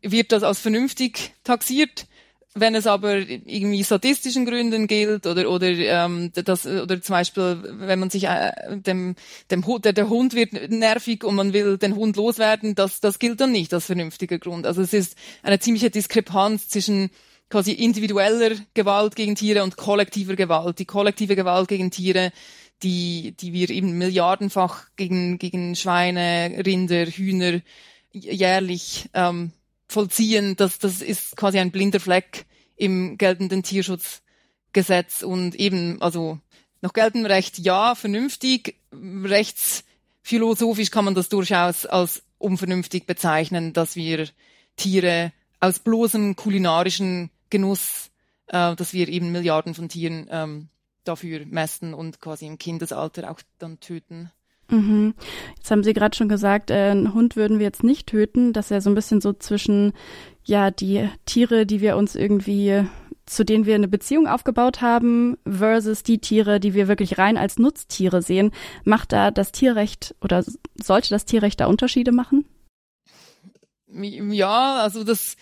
wird 0.00 0.32
das 0.32 0.42
als 0.42 0.58
vernünftig 0.58 1.34
taxiert. 1.44 2.06
Wenn 2.54 2.74
es 2.74 2.86
aber 2.86 3.16
irgendwie 3.16 3.82
statistischen 3.82 4.44
Gründen 4.44 4.86
gilt 4.86 5.26
oder 5.26 5.48
oder 5.48 5.68
ähm, 5.68 6.32
das 6.34 6.66
oder 6.66 7.00
zum 7.00 7.14
Beispiel 7.14 7.62
wenn 7.64 7.98
man 7.98 8.10
sich 8.10 8.24
äh, 8.24 8.52
dem 8.76 9.14
dem 9.50 9.66
Hund 9.66 9.86
der, 9.86 9.94
der 9.94 10.10
Hund 10.10 10.34
wird 10.34 10.70
nervig 10.70 11.24
und 11.24 11.34
man 11.34 11.54
will 11.54 11.78
den 11.78 11.96
Hund 11.96 12.16
loswerden, 12.16 12.74
das 12.74 13.00
das 13.00 13.18
gilt 13.18 13.40
dann 13.40 13.52
nicht 13.52 13.72
als 13.72 13.86
vernünftiger 13.86 14.38
Grund. 14.38 14.66
Also 14.66 14.82
es 14.82 14.92
ist 14.92 15.16
eine 15.42 15.60
ziemliche 15.60 15.88
Diskrepanz 15.88 16.68
zwischen 16.68 17.10
quasi 17.48 17.72
individueller 17.72 18.56
Gewalt 18.74 19.16
gegen 19.16 19.34
Tiere 19.34 19.62
und 19.62 19.78
kollektiver 19.78 20.36
Gewalt. 20.36 20.78
Die 20.78 20.84
kollektive 20.84 21.36
Gewalt 21.36 21.68
gegen 21.68 21.90
Tiere, 21.90 22.32
die 22.82 23.34
die 23.34 23.54
wir 23.54 23.70
eben 23.70 23.96
milliardenfach 23.96 24.88
gegen 24.96 25.38
gegen 25.38 25.74
Schweine, 25.74 26.62
Rinder, 26.66 27.06
Hühner 27.06 27.62
jährlich 28.12 29.08
ähm, 29.14 29.52
vollziehen, 29.92 30.56
das, 30.56 30.78
das 30.78 31.02
ist 31.02 31.36
quasi 31.36 31.58
ein 31.58 31.70
blinder 31.70 32.00
Fleck 32.00 32.46
im 32.76 33.18
geltenden 33.18 33.62
Tierschutzgesetz. 33.62 35.22
Und 35.22 35.54
eben, 35.54 36.00
also 36.02 36.38
nach 36.80 36.92
geltendem 36.92 37.30
Recht 37.30 37.58
ja, 37.58 37.94
vernünftig, 37.94 38.80
rechtsphilosophisch 38.92 40.90
kann 40.90 41.04
man 41.04 41.14
das 41.14 41.28
durchaus 41.28 41.86
als 41.86 42.22
unvernünftig 42.38 43.06
bezeichnen, 43.06 43.72
dass 43.72 43.94
wir 43.96 44.28
Tiere 44.76 45.32
aus 45.60 45.78
bloßem 45.78 46.34
kulinarischen 46.34 47.30
Genuss, 47.50 48.10
äh, 48.48 48.74
dass 48.74 48.92
wir 48.92 49.08
eben 49.08 49.30
Milliarden 49.30 49.74
von 49.74 49.88
Tieren 49.88 50.26
ähm, 50.30 50.68
dafür 51.04 51.46
messen 51.46 51.94
und 51.94 52.20
quasi 52.20 52.46
im 52.46 52.58
Kindesalter 52.58 53.30
auch 53.30 53.40
dann 53.58 53.78
töten. 53.80 54.30
Mhm. 54.70 55.14
Jetzt 55.56 55.70
haben 55.70 55.84
Sie 55.84 55.92
gerade 55.92 56.16
schon 56.16 56.28
gesagt, 56.28 56.70
äh, 56.70 56.90
einen 56.90 57.14
Hund 57.14 57.36
würden 57.36 57.58
wir 57.58 57.66
jetzt 57.66 57.84
nicht 57.84 58.06
töten. 58.06 58.52
Das 58.52 58.66
ist 58.66 58.70
ja 58.70 58.80
so 58.80 58.90
ein 58.90 58.94
bisschen 58.94 59.20
so 59.20 59.32
zwischen, 59.32 59.92
ja, 60.44 60.70
die 60.70 61.08
Tiere, 61.26 61.66
die 61.66 61.80
wir 61.80 61.96
uns 61.96 62.14
irgendwie, 62.14 62.84
zu 63.26 63.44
denen 63.44 63.66
wir 63.66 63.74
eine 63.74 63.88
Beziehung 63.88 64.26
aufgebaut 64.26 64.80
haben, 64.80 65.36
versus 65.46 66.02
die 66.02 66.18
Tiere, 66.18 66.58
die 66.58 66.74
wir 66.74 66.88
wirklich 66.88 67.18
rein 67.18 67.36
als 67.36 67.58
Nutztiere 67.58 68.22
sehen. 68.22 68.50
Macht 68.84 69.12
da 69.12 69.30
das 69.30 69.52
Tierrecht 69.52 70.14
oder 70.20 70.44
sollte 70.82 71.10
das 71.10 71.24
Tierrecht 71.24 71.60
da 71.60 71.66
Unterschiede 71.66 72.12
machen? 72.12 72.46
Ja, 73.94 74.80
also 74.80 75.04
das, 75.04 75.36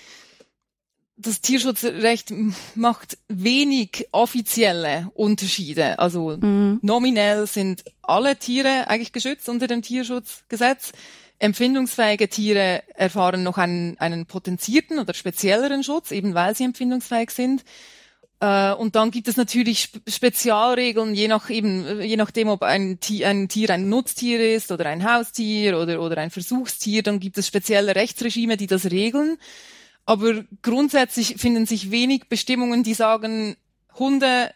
das 1.20 1.40
Tierschutzrecht 1.40 2.32
macht 2.74 3.18
wenig 3.28 4.08
offizielle 4.12 5.10
Unterschiede. 5.14 5.98
Also 5.98 6.38
mhm. 6.40 6.78
nominell 6.82 7.46
sind 7.46 7.84
alle 8.02 8.36
Tiere 8.36 8.88
eigentlich 8.88 9.12
geschützt 9.12 9.48
unter 9.48 9.66
dem 9.66 9.82
Tierschutzgesetz. 9.82 10.92
Empfindungsfähige 11.38 12.28
Tiere 12.28 12.82
erfahren 12.94 13.42
noch 13.42 13.58
einen, 13.58 13.98
einen 13.98 14.26
potenzierten 14.26 14.98
oder 14.98 15.14
spezielleren 15.14 15.82
Schutz, 15.82 16.10
eben 16.10 16.34
weil 16.34 16.54
sie 16.54 16.64
empfindungsfähig 16.64 17.30
sind. 17.30 17.64
Äh, 18.40 18.72
und 18.72 18.94
dann 18.96 19.10
gibt 19.10 19.28
es 19.28 19.36
natürlich 19.36 19.90
Spezialregeln, 20.08 21.14
je 21.14 21.28
nach 21.28 21.48
eben, 21.50 22.00
je 22.00 22.16
nachdem, 22.16 22.48
ob 22.48 22.62
ein 22.62 23.00
Tier, 23.00 23.28
ein 23.28 23.48
Tier 23.48 23.70
ein 23.70 23.88
Nutztier 23.88 24.54
ist 24.54 24.72
oder 24.72 24.86
ein 24.86 25.04
Haustier 25.04 25.78
oder, 25.78 26.02
oder 26.02 26.18
ein 26.18 26.30
Versuchstier, 26.30 27.02
dann 27.02 27.20
gibt 27.20 27.38
es 27.38 27.46
spezielle 27.46 27.94
Rechtsregime, 27.94 28.56
die 28.56 28.66
das 28.66 28.90
regeln. 28.90 29.38
Aber 30.10 30.42
grundsätzlich 30.62 31.36
finden 31.36 31.66
sich 31.66 31.92
wenig 31.92 32.28
Bestimmungen, 32.28 32.82
die 32.82 32.94
sagen, 32.94 33.56
Hunde 33.96 34.52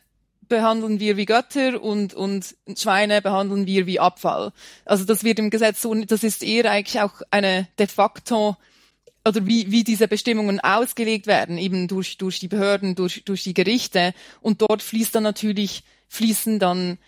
behandeln 0.49 0.99
wir 0.99 1.17
wie 1.17 1.27
Götter 1.27 1.81
und, 1.81 2.13
und 2.13 2.57
Schweine 2.77 3.23
behandeln 3.23 3.65
wir 3.65 3.87
wie 3.87 4.01
Abfall. 4.01 4.53
Also 4.85 5.05
das 5.05 5.23
wird 5.23 5.39
im 5.39 5.51
Gesetz 5.51 5.81
so, 5.81 5.95
das 5.95 6.25
ist 6.25 6.43
eher 6.43 6.69
eigentlich 6.69 7.01
auch 7.01 7.23
eine 7.31 7.69
de 7.79 7.87
facto 7.87 8.57
oder 9.25 9.47
wie, 9.47 9.71
wie 9.71 9.85
diese 9.85 10.09
Bestimmungen 10.09 10.59
ausgelegt 10.59 11.29
werden, 11.29 11.57
eben 11.57 11.87
durch, 11.87 12.19
durch 12.19 12.41
die 12.41 12.49
Behörden, 12.49 12.97
durch, 12.97 13.23
durch 13.25 13.45
die 13.45 13.55
Gerichte. 13.55 14.13
Und 14.41 14.61
dort 14.61 14.83
fließt 14.83 15.15
dann 15.15 15.23
natürlich, 15.23 15.85
fließen 16.09 16.59
dann 16.59 16.99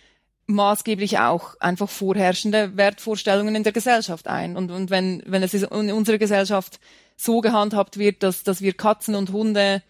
maßgeblich 0.45 1.19
auch 1.19 1.59
einfach 1.59 1.89
vorherrschende 1.89 2.77
Wertvorstellungen 2.77 3.55
in 3.55 3.63
der 3.63 3.73
Gesellschaft 3.73 4.29
ein. 4.29 4.55
Und, 4.55 4.71
und 4.71 4.89
wenn, 4.89 5.21
wenn 5.25 5.43
es 5.43 5.53
in 5.53 5.65
unserer 5.91 6.17
Gesellschaft 6.17 6.79
so 7.17 7.41
gehandhabt 7.41 7.97
wird, 7.97 8.23
dass, 8.23 8.43
dass 8.43 8.61
wir 8.61 8.73
Katzen 8.73 9.15
und 9.15 9.31
Hunde 9.31 9.81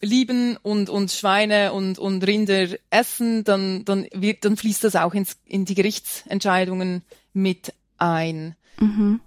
lieben 0.00 0.56
und, 0.62 0.88
und 0.90 1.10
Schweine 1.10 1.72
und, 1.72 1.98
und 1.98 2.26
Rinder 2.26 2.68
essen, 2.90 3.44
dann, 3.44 3.84
dann, 3.84 4.06
wird, 4.12 4.44
dann 4.44 4.56
fließt 4.56 4.84
das 4.84 4.96
auch 4.96 5.14
ins, 5.14 5.36
in 5.44 5.64
die 5.64 5.74
Gerichtsentscheidungen 5.74 7.02
mit 7.32 7.72
ein. 7.98 8.56
Mhm. 8.80 9.20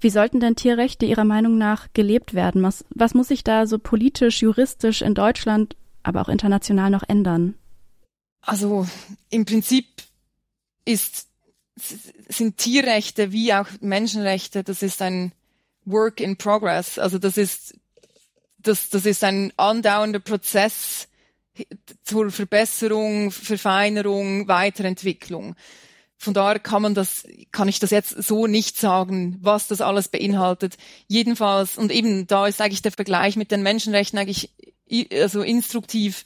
Wie 0.00 0.10
sollten 0.10 0.38
denn 0.38 0.54
Tierrechte 0.54 1.06
Ihrer 1.06 1.24
Meinung 1.24 1.58
nach 1.58 1.88
gelebt 1.92 2.34
werden? 2.34 2.62
Was, 2.62 2.84
was 2.90 3.14
muss 3.14 3.28
sich 3.28 3.42
da 3.42 3.66
so 3.66 3.78
politisch, 3.78 4.42
juristisch 4.42 5.02
in 5.02 5.14
Deutschland, 5.14 5.74
aber 6.04 6.22
auch 6.22 6.28
international 6.28 6.90
noch 6.90 7.02
ändern? 7.08 7.54
Also 8.40 8.86
im 9.30 9.44
Prinzip 9.44 9.86
ist, 10.84 11.26
sind 11.76 12.56
Tierrechte 12.56 13.32
wie 13.32 13.52
auch 13.52 13.66
Menschenrechte, 13.80 14.62
das 14.62 14.82
ist 14.82 15.02
ein 15.02 15.32
Work 15.90 16.20
in 16.20 16.36
Progress. 16.36 16.98
Also 16.98 17.18
das 17.18 17.36
ist, 17.36 17.74
das, 18.58 18.90
das 18.90 19.06
ist 19.06 19.24
ein 19.24 19.52
andauernder 19.56 20.20
Prozess 20.20 21.08
zur 22.04 22.30
Verbesserung, 22.30 23.30
Verfeinerung, 23.30 24.46
Weiterentwicklung. 24.48 25.56
Von 26.16 26.34
daher 26.34 26.58
kann 26.58 26.82
man 26.82 26.94
das, 26.94 27.26
kann 27.52 27.68
ich 27.68 27.78
das 27.78 27.90
jetzt 27.90 28.10
so 28.10 28.46
nicht 28.48 28.76
sagen, 28.76 29.38
was 29.40 29.68
das 29.68 29.80
alles 29.80 30.08
beinhaltet. 30.08 30.76
Jedenfalls, 31.06 31.78
und 31.78 31.92
eben 31.92 32.26
da 32.26 32.46
ist 32.46 32.60
eigentlich 32.60 32.82
der 32.82 32.92
Vergleich 32.92 33.36
mit 33.36 33.52
den 33.52 33.62
Menschenrechten 33.62 34.18
eigentlich 34.18 34.52
also 35.12 35.42
instruktiv. 35.42 36.24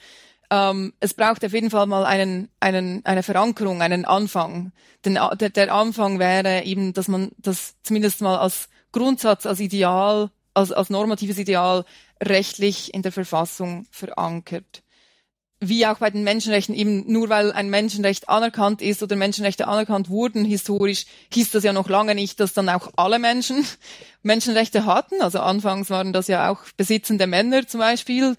Ähm, 0.51 0.95
es 1.01 1.13
braucht 1.13 1.45
auf 1.45 1.53
jeden 1.53 1.71
Fall 1.71 1.87
mal 1.87 2.07
einen, 2.07 2.49
einen, 2.59 3.05
eine 3.05 3.23
Verankerung, 3.23 3.83
einen 3.83 4.07
Anfang. 4.07 4.73
Denn 5.05 5.19
der, 5.35 5.51
der 5.51 5.75
Anfang 5.75 6.19
wäre 6.19 6.65
eben, 6.65 6.95
dass 6.95 7.09
man 7.09 7.33
das 7.37 7.75
zumindest 7.83 8.23
mal 8.23 8.39
als 8.39 8.69
Grundsatz, 8.93 9.47
als 9.47 9.61
Ideal, 9.61 10.31
als, 10.55 10.73
als 10.73 10.91
normatives 10.91 11.39
Ideal 11.39 11.85
rechtlich 12.23 12.95
in 12.95 13.03
der 13.03 13.13
Verfassung 13.13 13.87
verankert. 13.91 14.83
Wie 15.65 15.87
auch 15.87 15.99
bei 15.99 16.11
den 16.11 16.25
Menschenrechten, 16.25 16.75
eben 16.75 17.11
nur 17.11 17.29
weil 17.29 17.53
ein 17.53 17.71
Menschenrecht 17.71 18.29
anerkannt 18.29 18.83
ist 18.83 19.01
oder 19.01 19.15
Menschenrechte 19.15 19.69
anerkannt 19.69 20.09
wurden 20.09 20.45
historisch, 20.45 21.07
hieß 21.33 21.53
das 21.53 21.63
ja 21.63 21.73
noch 21.73 21.89
lange 21.89 22.17
nicht, 22.17 22.41
dass 22.41 22.53
dann 22.53 22.69
auch 22.69 22.91
alle 22.97 23.21
Menschen 23.21 23.65
Menschenrechte 24.23 24.87
hatten. 24.87 25.23
Also 25.23 25.39
anfangs 25.39 25.89
waren 25.89 26.13
das 26.13 26.27
ja 26.27 26.51
auch 26.51 26.59
besitzende 26.77 27.29
Männer 27.29 27.67
zum 27.67 27.79
Beispiel, 27.79 28.37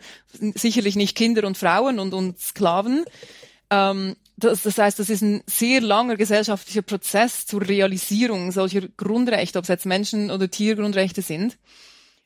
sicherlich 0.56 0.98
nicht 0.98 1.16
Kinder 1.16 1.48
und 1.48 1.58
Frauen 1.58 2.00
und, 2.00 2.14
und 2.14 2.40
Sklaven. 2.40 3.06
Ähm, 3.70 4.18
das, 4.38 4.64
das 4.64 4.78
heißt, 4.78 5.00
das 5.00 5.10
ist 5.10 5.22
ein 5.22 5.44
sehr 5.48 5.82
langer 5.82 6.16
gesellschaftlicher 6.16 6.82
Prozess 6.82 7.46
zur 7.46 7.68
Realisierung 7.68 8.52
solcher 8.52 8.82
Grundrechte, 8.98 9.60
ob 9.60 9.64
es 9.64 9.70
jetzt 9.70 9.86
Menschen- 9.86 10.32
oder 10.32 10.50
Tiergrundrechte 10.50 11.22
sind. 11.22 11.58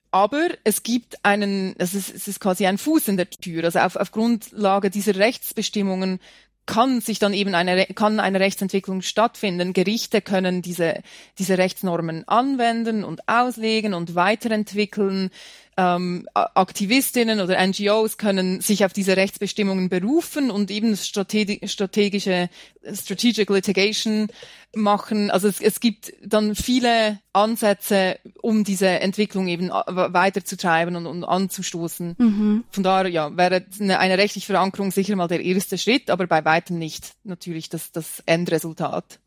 Aber 0.09 0.47
es 0.63 0.83
gibt 0.83 1.23
einen, 1.25 1.75
es 1.77 1.93
ist, 1.93 2.15
es 2.15 2.27
ist 2.27 2.39
quasi 2.39 2.65
ein 2.65 2.77
Fuß 2.77 3.09
in 3.09 3.17
der 3.17 3.29
Tür. 3.29 3.65
Also 3.65 3.79
auf, 3.79 3.97
auf 3.97 4.11
Grundlage 4.11 4.89
dieser 4.89 5.15
Rechtsbestimmungen 5.15 6.19
kann 6.65 7.01
sich 7.01 7.17
dann 7.17 7.33
eben 7.33 7.55
eine, 7.55 7.85
kann 7.87 8.19
eine 8.19 8.39
Rechtsentwicklung 8.39 9.01
stattfinden. 9.01 9.73
Gerichte 9.73 10.21
können 10.21 10.61
diese, 10.61 11.01
diese 11.39 11.57
Rechtsnormen 11.57 12.27
anwenden 12.27 13.03
und 13.03 13.27
auslegen 13.27 13.93
und 13.93 14.15
weiterentwickeln. 14.15 15.29
Ähm, 15.77 16.27
Aktivistinnen 16.33 17.39
oder 17.39 17.65
NGOs 17.65 18.17
können 18.17 18.61
sich 18.61 18.83
auf 18.83 18.93
diese 18.93 19.15
Rechtsbestimmungen 19.15 19.89
berufen 19.89 20.49
und 20.49 20.71
eben 20.71 20.97
strategische 20.97 22.49
Strategic 22.93 23.49
Litigation 23.51 24.27
machen. 24.75 25.29
Also 25.29 25.47
es, 25.47 25.61
es 25.61 25.79
gibt 25.79 26.13
dann 26.25 26.55
viele 26.55 27.19
Ansätze, 27.31 28.17
um 28.41 28.63
diese 28.63 28.87
Entwicklung 28.87 29.47
eben 29.47 29.69
weiterzutreiben 29.69 30.95
und, 30.95 31.05
und 31.05 31.23
anzustoßen. 31.23 32.15
Mhm. 32.17 32.63
Von 32.71 32.83
daher 32.83 33.07
ja, 33.07 33.37
wäre 33.37 33.63
eine, 33.79 33.99
eine 33.99 34.17
rechtliche 34.17 34.47
Verankerung 34.47 34.89
sicher 34.89 35.15
mal 35.15 35.27
der 35.27 35.41
erste 35.41 35.77
Schritt, 35.77 36.09
aber 36.09 36.25
bei 36.25 36.43
weitem 36.43 36.79
nicht 36.79 37.11
natürlich 37.23 37.69
das, 37.69 37.91
das 37.91 38.23
Endresultat. 38.25 39.19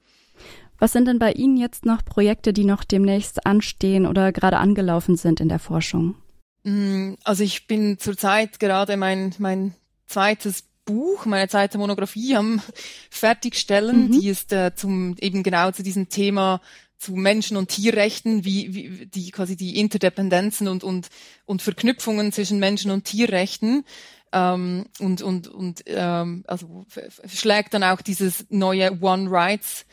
Was 0.81 0.93
sind 0.93 1.07
denn 1.07 1.21
bei 1.21 1.33
Ihnen 1.33 1.59
jetzt 1.59 1.85
noch 1.85 2.05
Projekte, 2.05 2.53
die 2.53 2.65
noch 2.65 2.83
demnächst 2.83 3.47
anstehen 3.47 4.07
oder 4.07 4.33
gerade 4.33 4.57
angelaufen 4.57 5.17
sind 5.17 5.39
in 5.39 5.49
der 5.49 5.59
Forschung? 5.59 6.17
Mm, 6.63 7.15
also 7.25 7.43
ich 7.43 7.67
bin 7.67 7.99
zurzeit 7.99 8.61
gerade 8.61 8.97
mein, 8.97 9.35
mein 9.39 9.75
zweites 10.07 10.65
Buch, 10.85 11.25
meine 11.25 11.49
zweite 11.49 11.79
Monographie 11.79 12.35
am 12.37 12.61
fertigstellen. 13.11 14.09
Mhm. 14.09 14.13
Die 14.13 14.29
ist 14.29 14.53
äh, 14.53 14.75
zum 14.75 15.17
eben 15.21 15.43
genau 15.43 15.71
zu 15.71 15.83
diesem 15.83 16.09
Thema 16.09 16.61
zu 16.99 17.13
Menschen- 17.13 17.57
und 17.57 17.69
Tierrechten, 17.69 18.45
wie, 18.45 18.75
wie 18.75 19.07
die 19.07 19.31
quasi 19.31 19.57
die 19.57 19.79
Interdependenzen 19.79 20.69
und 20.69 20.85
und 20.85 21.09
und 21.47 21.63
Verknüpfungen 21.63 22.33
zwischen 22.33 22.59
Menschen- 22.59 22.91
und 22.91 23.05
Tierrechten 23.05 23.85
ähm, 24.33 24.87
und 24.99 25.23
und 25.23 25.49
und 25.49 25.83
ähm, 25.87 26.45
also 26.47 26.85
schlägt 27.27 27.73
dann 27.73 27.85
auch 27.85 28.03
dieses 28.03 28.45
neue 28.51 29.01
One 29.01 29.31
Rights 29.31 29.87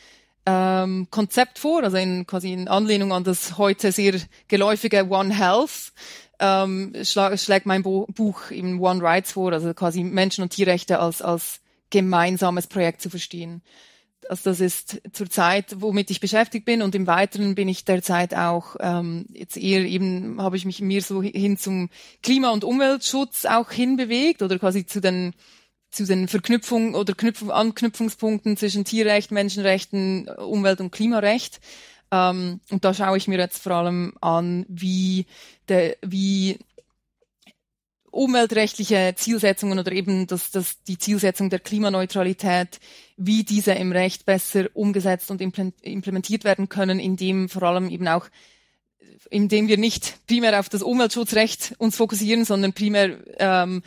ähm, 0.46 1.08
Konzept 1.12 1.60
vor, 1.60 1.84
also 1.84 1.98
in 1.98 2.26
quasi 2.26 2.54
in 2.54 2.68
Anlehnung 2.68 3.14
an 3.14 3.24
das 3.24 3.58
heute 3.58 3.92
sehr 3.92 4.16
geläufige 4.48 5.10
One 5.10 5.34
Health 5.34 5.94
ähm, 6.40 6.94
schlägt 7.04 7.66
mein 7.66 7.84
Bo 7.84 8.08
Buch 8.14 8.52
eben 8.52 8.80
One 8.80 9.02
Rights 9.02 9.34
vor, 9.34 9.54
also 9.54 9.74
quasi 9.74 10.04
Menschen- 10.04 10.44
und 10.44 10.50
Tierrechte 10.52 11.00
als, 11.00 11.22
als 11.22 11.62
gemeinsames 11.90 12.68
Projekt 12.68 13.02
zu 13.02 13.10
verstehen. 13.10 13.62
Also 14.30 14.50
das 14.50 14.60
ist 14.60 15.02
zurzeit, 15.14 15.76
womit 15.78 16.12
ich 16.12 16.20
beschäftigt 16.20 16.66
bin 16.66 16.82
und 16.82 16.96
im 16.96 17.08
Weiteren 17.08 17.56
bin 17.56 17.70
ich 17.70 17.86
derzeit 17.86 18.36
auch 18.36 18.76
ähm, 18.80 19.26
jetzt 19.32 19.56
eher 19.58 19.82
eben 19.82 20.42
habe 20.42 20.58
ich 20.58 20.66
mich 20.66 20.82
mir 20.82 21.02
so 21.02 21.22
hin 21.22 21.58
zum 21.58 21.90
Klima- 22.22 22.52
und 22.52 22.64
Umweltschutz 22.64 23.46
auch 23.46 23.72
hinbewegt 23.72 24.42
oder 24.42 24.60
quasi 24.60 24.86
zu 24.86 25.00
den 25.00 25.34
zu 25.90 26.06
den 26.06 26.28
Verknüpfungen 26.28 26.96
oder 26.96 27.14
Knüpfung, 27.14 27.50
Anknüpfungspunkten 27.50 28.58
zwischen 28.58 28.84
Tierrecht, 28.84 29.32
Menschenrechten, 29.32 30.28
Umwelt- 30.28 30.82
und 30.82 30.92
Klimarecht. 30.92 31.62
Ähm, 32.12 32.62
und 32.70 32.86
da 32.86 32.94
schaue 32.94 33.18
ich 33.18 33.28
mir 33.28 33.38
jetzt 33.38 33.62
vor 33.62 33.74
allem 33.74 34.14
an, 34.22 34.66
wie, 34.70 35.26
der, 35.68 35.98
wie 36.02 36.60
umweltrechtliche 38.12 39.14
Zielsetzungen 39.16 39.78
oder 39.78 39.92
eben 39.92 40.26
das, 40.28 40.50
das, 40.52 40.82
die 40.84 40.98
Zielsetzung 40.98 41.50
der 41.50 41.60
Klimaneutralität, 41.60 42.80
wie 43.18 43.44
diese 43.44 43.74
im 43.74 43.92
Recht 43.92 44.26
besser 44.26 44.68
umgesetzt 44.74 45.30
und 45.30 45.42
implementiert 45.42 46.44
werden 46.44 46.70
können, 46.70 47.00
indem 47.00 47.50
vor 47.50 47.64
allem 47.64 47.90
eben 47.90 48.08
auch 48.08 48.28
indem 49.30 49.68
wir 49.68 49.78
nicht 49.78 50.26
primär 50.28 50.60
auf 50.60 50.70
das 50.70 50.82
Umweltschutzrecht 50.82 51.76
uns 51.78 51.96
fokussieren, 51.96 52.46
sondern 52.46 52.74
primär 52.74 53.18
ähm, 53.40 53.84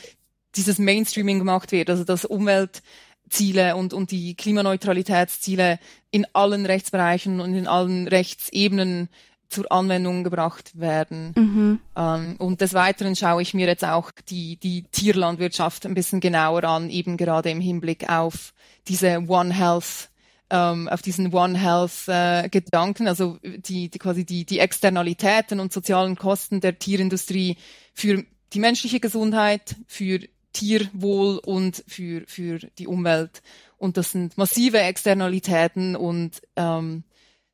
dieses 0.56 0.78
Mainstreaming 0.78 1.38
gemacht 1.38 1.72
wird, 1.72 1.90
also 1.90 2.04
dass 2.04 2.24
Umwelt 2.24 2.82
Ziele 3.30 3.76
und, 3.76 3.94
und 3.94 4.10
die 4.10 4.34
Klimaneutralitätsziele 4.34 5.78
in 6.10 6.26
allen 6.32 6.66
Rechtsbereichen 6.66 7.40
und 7.40 7.54
in 7.54 7.66
allen 7.66 8.08
Rechtsebenen 8.08 9.08
zur 9.48 9.70
Anwendung 9.72 10.22
gebracht 10.22 10.78
werden. 10.78 11.32
Mhm. 11.36 11.80
Ähm, 11.96 12.36
und 12.38 12.60
des 12.60 12.74
Weiteren 12.74 13.16
schaue 13.16 13.42
ich 13.42 13.54
mir 13.54 13.66
jetzt 13.66 13.84
auch 13.84 14.10
die, 14.28 14.56
die 14.56 14.84
Tierlandwirtschaft 14.84 15.86
ein 15.86 15.94
bisschen 15.94 16.20
genauer 16.20 16.64
an, 16.64 16.88
eben 16.90 17.16
gerade 17.16 17.50
im 17.50 17.60
Hinblick 17.60 18.08
auf 18.08 18.52
diese 18.86 19.24
One 19.28 19.52
Health 19.52 20.10
ähm, 20.50 20.88
auf 20.88 21.00
diesen 21.00 21.32
One 21.32 21.56
Health 21.56 22.08
äh, 22.08 22.48
Gedanken, 22.48 23.06
also 23.06 23.38
die, 23.42 23.88
die 23.88 23.98
quasi 23.98 24.24
die, 24.24 24.44
die 24.44 24.58
Externalitäten 24.58 25.60
und 25.60 25.72
sozialen 25.72 26.16
Kosten 26.16 26.60
der 26.60 26.78
Tierindustrie 26.78 27.56
für 27.94 28.24
die 28.52 28.58
menschliche 28.58 28.98
Gesundheit, 28.98 29.76
für 29.86 30.20
Tierwohl 30.52 31.38
und 31.38 31.84
für, 31.86 32.22
für 32.26 32.58
die 32.78 32.86
Umwelt. 32.86 33.42
Und 33.78 33.96
das 33.96 34.12
sind 34.12 34.36
massive 34.36 34.78
Externalitäten 34.78 35.96
und 35.96 36.42
ähm, 36.56 37.04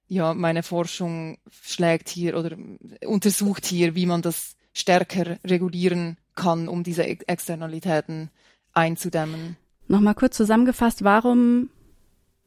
ja, 0.09 0.35
meine 0.35 0.63
Forschung 0.63 1.39
schlägt 1.51 2.09
hier 2.09 2.39
oder 2.39 2.57
untersucht 3.05 3.67
hier, 3.67 3.95
wie 3.95 4.07
man 4.07 4.23
das 4.23 4.57
stärker 4.73 5.39
regulieren 5.45 6.17
kann, 6.35 6.69
um 6.69 6.85
diese 6.85 7.05
Externalitäten 7.05 8.31
einzudämmen. 8.73 9.57
Nochmal 9.89 10.15
kurz 10.15 10.37
zusammengefasst, 10.37 11.03
warum 11.05 11.71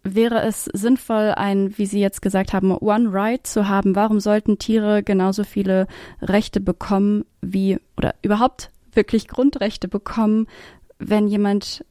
wäre 0.03 0.41
es 0.43 0.65
sinnvoll, 0.65 1.33
ein, 1.35 1.77
wie 1.77 1.85
Sie 1.85 1.99
jetzt 1.99 2.21
gesagt 2.21 2.53
haben, 2.53 2.71
One 2.71 3.11
Right 3.11 3.45
zu 3.45 3.67
haben? 3.67 3.95
Warum 3.95 4.19
sollten 4.19 4.59
Tiere 4.59 5.03
genauso 5.03 5.43
viele 5.43 5.87
Rechte 6.21 6.59
bekommen 6.59 7.25
wie 7.41 7.79
oder 7.97 8.15
überhaupt 8.21 8.71
wirklich 8.95 9.27
Grundrechte 9.27 9.87
bekommen, 9.87 10.47
wenn 10.97 11.27
jemand 11.27 11.85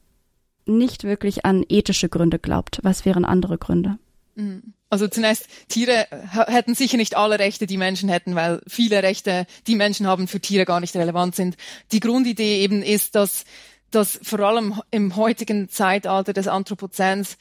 nicht 0.67 1.05
wirklich 1.05 1.45
an 1.45 1.65
ethische 1.69 2.09
Gründe 2.09 2.39
glaubt? 2.39 2.81
Was 2.83 3.05
wären 3.05 3.25
andere 3.25 3.59
Gründe? 3.59 3.99
Mhm. 4.35 4.75
Also 4.91 5.07
zunächst, 5.07 5.47
Tiere 5.69 6.07
hätten 6.47 6.75
sicher 6.75 6.97
nicht 6.97 7.15
alle 7.17 7.39
Rechte, 7.39 7.67
die 7.67 7.77
Menschen 7.77 8.09
hätten, 8.09 8.35
weil 8.35 8.63
viele 8.67 9.03
Rechte, 9.03 9.47
die 9.67 9.75
Menschen 9.75 10.07
haben, 10.07 10.29
für 10.29 10.41
Tiere 10.41 10.65
gar 10.65 10.81
nicht 10.81 10.97
relevant 10.97 11.35
sind. 11.35 11.57
Die 11.93 12.01
Grundidee 12.01 12.63
eben 12.63 12.83
ist, 12.83 13.15
dass, 13.15 13.45
dass 13.91 14.19
vor 14.23 14.41
allem 14.41 14.81
im 14.91 15.17
heutigen 15.17 15.69
Zeitalter 15.69 16.33
des 16.33 16.49
Anthropozäns 16.49 17.37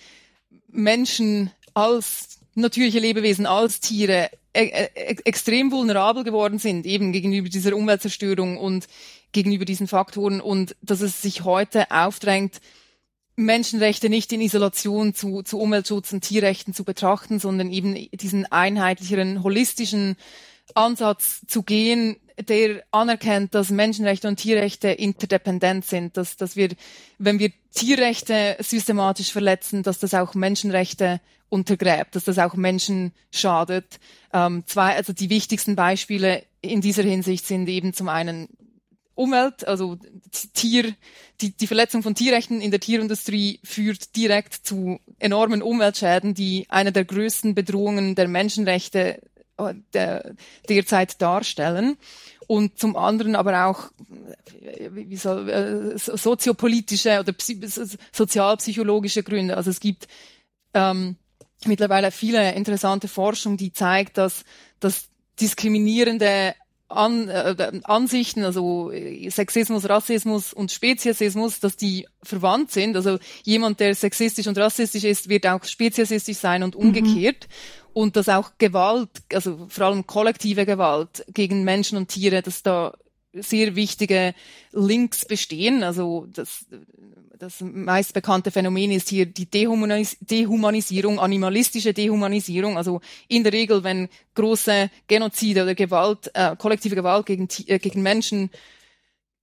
Menschen 0.68 1.52
als 1.74 2.40
natürliche 2.56 3.00
Lebewesen, 3.00 3.46
als 3.46 3.80
Tiere 3.80 4.30
e 4.54 4.66
e 4.66 4.90
extrem 5.24 5.72
vulnerabel 5.72 6.24
geworden 6.24 6.60
sind, 6.60 6.86
eben 6.86 7.14
gegenüber 7.14 7.48
dieser 7.48 7.76
Umweltzerstörung 7.76 8.58
und 8.58 8.88
gegenüber 9.32 9.66
diesen 9.66 9.88
Faktoren 9.88 10.42
und 10.42 10.76
dass 10.82 11.02
es 11.02 11.22
sich 11.22 11.44
heute 11.44 11.92
aufdrängt, 11.92 12.60
Menschenrechte 13.36 14.10
nicht 14.10 14.34
in 14.34 14.42
Isolation 14.42 15.14
zu, 15.14 15.44
zu 15.44 15.60
Umweltschutz 15.60 16.12
und 16.12 16.22
Tierrechten 16.22 16.74
zu 16.74 16.84
betrachten, 16.84 17.40
sondern 17.40 17.72
eben 17.72 17.94
diesen 18.12 18.52
einheitlicheren, 18.52 19.44
holistischen 19.44 20.16
Ansatz 20.74 21.42
zu 21.48 21.62
gehen, 21.62 22.18
der 22.40 22.84
anerkennt, 22.92 23.54
dass 23.54 23.70
Menschenrechte 23.70 24.28
und 24.28 24.38
Tierrechte 24.38 24.90
interdependent 24.90 25.86
sind, 25.86 26.18
dass, 26.18 26.36
dass 26.36 26.56
wir, 26.56 26.70
wenn 27.20 27.40
wir 27.40 27.52
Tierrechte 27.74 28.58
systematisch 28.60 29.32
verletzen, 29.32 29.84
dass 29.84 30.00
das 30.00 30.14
auch 30.14 30.34
Menschenrechte 30.34 31.22
untergräbt, 31.50 32.16
dass 32.16 32.26
das 32.26 32.40
auch 32.40 32.56
Menschen 32.56 33.14
schadet. 33.32 34.00
Ähm, 34.34 34.64
zwei, 34.66 34.96
also 34.96 35.14
die 35.14 35.30
wichtigsten 35.30 35.76
Beispiele 35.76 36.44
in 36.62 36.82
dieser 36.82 37.04
Hinsicht 37.04 37.46
sind 37.46 37.70
eben 37.70 37.94
zum 37.94 38.10
einen 38.10 38.50
Umwelt, 39.18 39.68
also 39.68 39.98
Tier, 40.54 40.94
die, 41.42 41.52
die 41.52 41.68
Verletzung 41.68 42.04
von 42.04 42.14
Tierrechten 42.14 42.62
in 42.62 42.70
der 42.70 42.80
Tierindustrie 42.80 43.60
führt 43.64 44.16
direkt 44.16 44.54
zu 44.54 45.00
enormen 45.18 45.64
Umweltschäden, 45.64 46.36
die 46.36 46.68
eine 46.70 46.92
der 46.92 47.04
größten 47.04 47.56
Bedrohungen 47.56 48.14
der 48.14 48.28
Menschenrechte 48.28 49.20
äh, 49.58 49.74
der, 49.94 50.36
derzeit 50.70 51.20
darstellen. 51.20 51.98
Und 52.46 52.78
zum 52.78 52.96
anderen 52.96 53.36
aber 53.36 53.66
auch 53.66 53.92
wie 54.92 55.18
soll, 55.18 55.50
äh, 55.50 55.98
soziopolitische 55.98 57.20
oder 57.20 57.34
sozialpsychologische 58.12 59.24
Gründe. 59.24 59.58
Also 59.58 59.72
es 59.72 59.80
gibt 59.80 60.08
ähm, 60.76 61.18
mittlerweile 61.66 62.12
viele 62.12 62.54
interessante 62.54 63.08
Forschung, 63.08 63.58
die 63.58 63.74
zeigt, 63.74 64.18
dass, 64.18 64.46
dass 64.80 65.10
diskriminierende 65.42 66.54
an, 66.90 67.28
äh, 67.28 67.82
Ansichten, 67.84 68.44
also 68.44 68.92
äh, 68.92 69.30
Sexismus, 69.30 69.90
Rassismus 69.90 70.54
und 70.54 70.72
Speziesismus, 70.72 71.60
dass 71.60 71.76
die 71.76 72.08
verwandt 72.24 72.72
sind. 72.72 72.96
Also 72.96 73.20
jemand, 73.44 73.80
der 73.80 73.94
sexistisch 73.96 74.48
und 74.48 74.58
rassistisch 74.58 75.04
ist, 75.04 75.30
wird 75.30 75.46
auch 75.48 75.64
speziesistisch 75.64 76.38
sein 76.38 76.64
und 76.64 76.76
umgekehrt. 76.76 77.48
Mhm. 77.48 77.92
Und 77.94 78.16
dass 78.16 78.30
auch 78.30 78.52
Gewalt, 78.58 79.10
also 79.34 79.66
vor 79.70 79.88
allem 79.88 80.06
kollektive 80.06 80.66
Gewalt 80.66 81.26
gegen 81.30 81.64
Menschen 81.64 81.98
und 81.98 82.10
Tiere, 82.10 82.42
dass 82.42 82.62
da 82.62 82.94
sehr 83.42 83.76
wichtige 83.76 84.34
Links 84.72 85.26
bestehen. 85.26 85.84
Also 85.84 86.28
das, 86.34 86.66
das 87.38 87.62
meist 87.62 88.14
bekannte 88.14 88.52
Phänomen 88.52 88.92
ist 88.92 89.10
hier 89.10 89.26
die 89.26 89.46
Dehumanis 89.46 90.18
Dehumanisierung, 90.20 91.20
animalistische 91.20 91.94
Dehumanisierung. 91.94 92.78
Also 92.78 93.02
in 93.28 93.44
der 93.44 93.54
Regel, 93.54 93.84
wenn 93.84 94.10
große 94.36 94.90
Genozide 95.08 95.64
oder 95.64 95.76
Gewalt, 95.76 96.32
äh, 96.34 96.56
kollektive 96.56 96.96
Gewalt 96.96 97.26
gegen, 97.26 97.48
äh, 97.68 97.80
gegen 97.80 98.02
Menschen, 98.02 98.50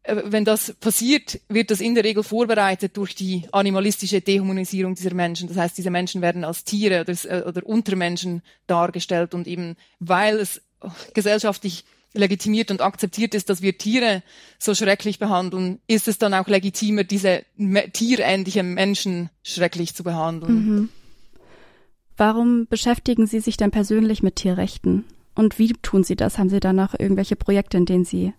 äh, 0.05 0.23
wenn 0.25 0.45
das 0.45 0.73
passiert, 0.75 1.41
wird 1.49 1.71
das 1.71 1.81
in 1.81 1.95
der 1.95 2.05
Regel 2.05 2.23
vorbereitet 2.23 2.97
durch 2.97 3.15
die 3.15 3.45
animalistische 3.53 4.21
Dehumanisierung 4.21 4.95
dieser 4.95 5.15
Menschen. 5.15 5.49
Das 5.49 5.57
heißt, 5.57 5.79
diese 5.79 5.91
Menschen 5.91 6.23
werden 6.23 6.45
als 6.45 6.65
Tiere 6.65 7.01
oder, 7.01 7.13
äh, 7.25 7.43
oder 7.49 7.67
Untermenschen 7.67 8.43
dargestellt 8.67 9.35
und 9.35 9.47
eben 9.47 9.77
weil 9.99 10.39
es 10.39 10.61
gesellschaftlich 11.15 11.85
legitimiert 12.15 12.71
und 12.71 12.81
akzeptiert 12.81 13.35
ist, 13.35 13.51
dass 13.51 13.61
wir 13.61 13.77
Tiere 13.77 14.23
so 14.59 14.75
schrecklich 14.75 15.19
behandeln, 15.19 15.81
ist 15.87 16.09
es 16.09 16.19
dann 16.19 16.33
auch 16.35 16.49
legitimer, 16.49 17.05
diese 17.05 17.45
tierähnlichen 17.93 18.75
Menschen 18.75 19.31
schrecklich 19.43 19.95
zu 19.95 20.05
behandeln. 20.05 20.55
Mhm. 20.55 20.89
Warum 22.17 22.67
beschäftigen 22.69 23.27
Sie 23.27 23.41
sich 23.41 23.57
denn 23.57 23.73
persönlich 23.73 24.23
mit 24.23 24.37
Tierrechten? 24.37 25.05
Und 25.35 25.59
wie 25.59 25.73
tun 25.73 26.05
Sie 26.05 26.15
das? 26.15 26.39
Haben 26.39 26.49
Sie 26.49 26.61
da 26.61 26.73
noch 26.73 26.95
irgendwelche 26.99 27.37
Projekte, 27.37 27.77
in 27.77 27.87
denen 27.87 28.05
Sie 28.05 28.33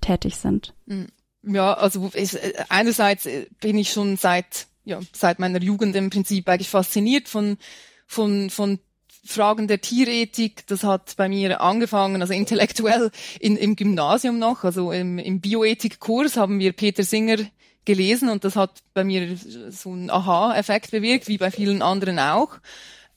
tätig 0.00 0.36
sind? 0.36 0.74
Hm. 0.88 1.08
Ja, 1.42 1.74
also 1.74 2.10
ich, 2.14 2.34
äh, 2.34 2.52
einerseits 2.68 3.26
äh, 3.26 3.46
bin 3.60 3.78
ich 3.78 3.92
schon 3.92 4.16
seit 4.16 4.66
ja 4.84 5.00
seit 5.12 5.38
meiner 5.38 5.60
Jugend 5.60 5.94
im 5.94 6.10
Prinzip 6.10 6.48
eigentlich 6.48 6.68
fasziniert 6.70 7.28
von 7.28 7.58
von 8.06 8.50
von 8.50 8.80
Fragen 9.24 9.68
der 9.68 9.80
Tierethik, 9.80 10.66
das 10.66 10.84
hat 10.84 11.14
bei 11.16 11.28
mir 11.28 11.60
angefangen, 11.60 12.20
also 12.22 12.32
intellektuell 12.32 13.10
in, 13.40 13.56
im 13.56 13.76
Gymnasium 13.76 14.38
noch, 14.38 14.64
also 14.64 14.92
im, 14.92 15.18
im 15.18 15.40
Bioethikkurs 15.40 16.36
haben 16.36 16.58
wir 16.58 16.72
Peter 16.72 17.02
Singer 17.02 17.38
gelesen 17.84 18.28
und 18.28 18.44
das 18.44 18.56
hat 18.56 18.80
bei 18.94 19.04
mir 19.04 19.36
so 19.70 19.92
einen 19.92 20.10
Aha-Effekt 20.10 20.90
bewirkt, 20.90 21.28
wie 21.28 21.38
bei 21.38 21.50
vielen 21.50 21.82
anderen 21.82 22.18
auch. 22.18 22.58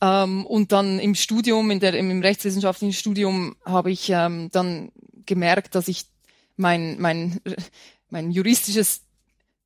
Ähm, 0.02 0.46
und 0.46 0.72
dann 0.72 1.00
im 1.00 1.14
Studium, 1.16 1.70
in 1.72 1.80
der, 1.80 1.94
im 1.94 2.22
rechtswissenschaftlichen 2.22 2.94
Studium, 2.94 3.56
habe 3.66 3.92
ich 3.92 4.10
ähm, 4.10 4.50
dann 4.52 4.92
gemerkt, 5.26 5.76
dass 5.76 5.88
ich 5.88 6.06
mein, 6.56 7.00
mein, 7.00 7.40
mein 8.10 8.32
juristisches 8.32 9.02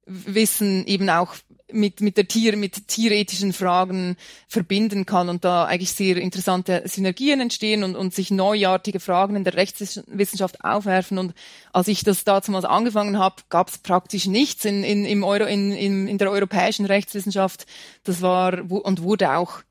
Wissen 0.05 0.85
eben 0.85 1.09
auch 1.09 1.35
mit, 1.71 2.01
mit 2.01 2.17
der 2.17 2.27
Tier, 2.27 2.55
mit 2.57 2.87
tierethischen 2.87 3.53
Fragen 3.53 4.17
verbinden 4.47 5.05
kann 5.05 5.29
und 5.29 5.43
da 5.43 5.65
eigentlich 5.65 5.91
sehr 5.91 6.17
interessante 6.17 6.83
Synergien 6.85 7.41
entstehen 7.41 7.83
und, 7.83 7.95
und 7.95 8.13
sich 8.13 8.29
neuartige 8.29 8.99
Fragen 8.99 9.35
in 9.35 9.43
der 9.43 9.55
Rechtswissenschaft 9.55 10.63
aufwerfen. 10.63 11.17
Und 11.17 11.33
als 11.73 11.87
ich 11.87 12.03
das 12.03 12.23
damals 12.23 12.65
angefangen 12.65 13.17
habe, 13.17 13.35
gab 13.49 13.69
es 13.69 13.79
praktisch 13.79 14.27
nichts 14.27 14.65
in, 14.65 14.83
in, 14.83 15.05
im 15.05 15.23
Euro, 15.23 15.45
in, 15.45 15.71
in, 15.71 16.07
in 16.07 16.17
der 16.17 16.31
europäischen 16.31 16.85
Rechtswissenschaft. 16.85 17.65
Das 18.03 18.21
war 18.21 18.59
und 18.69 19.01
wurde 19.01 19.31
auch 19.31 19.61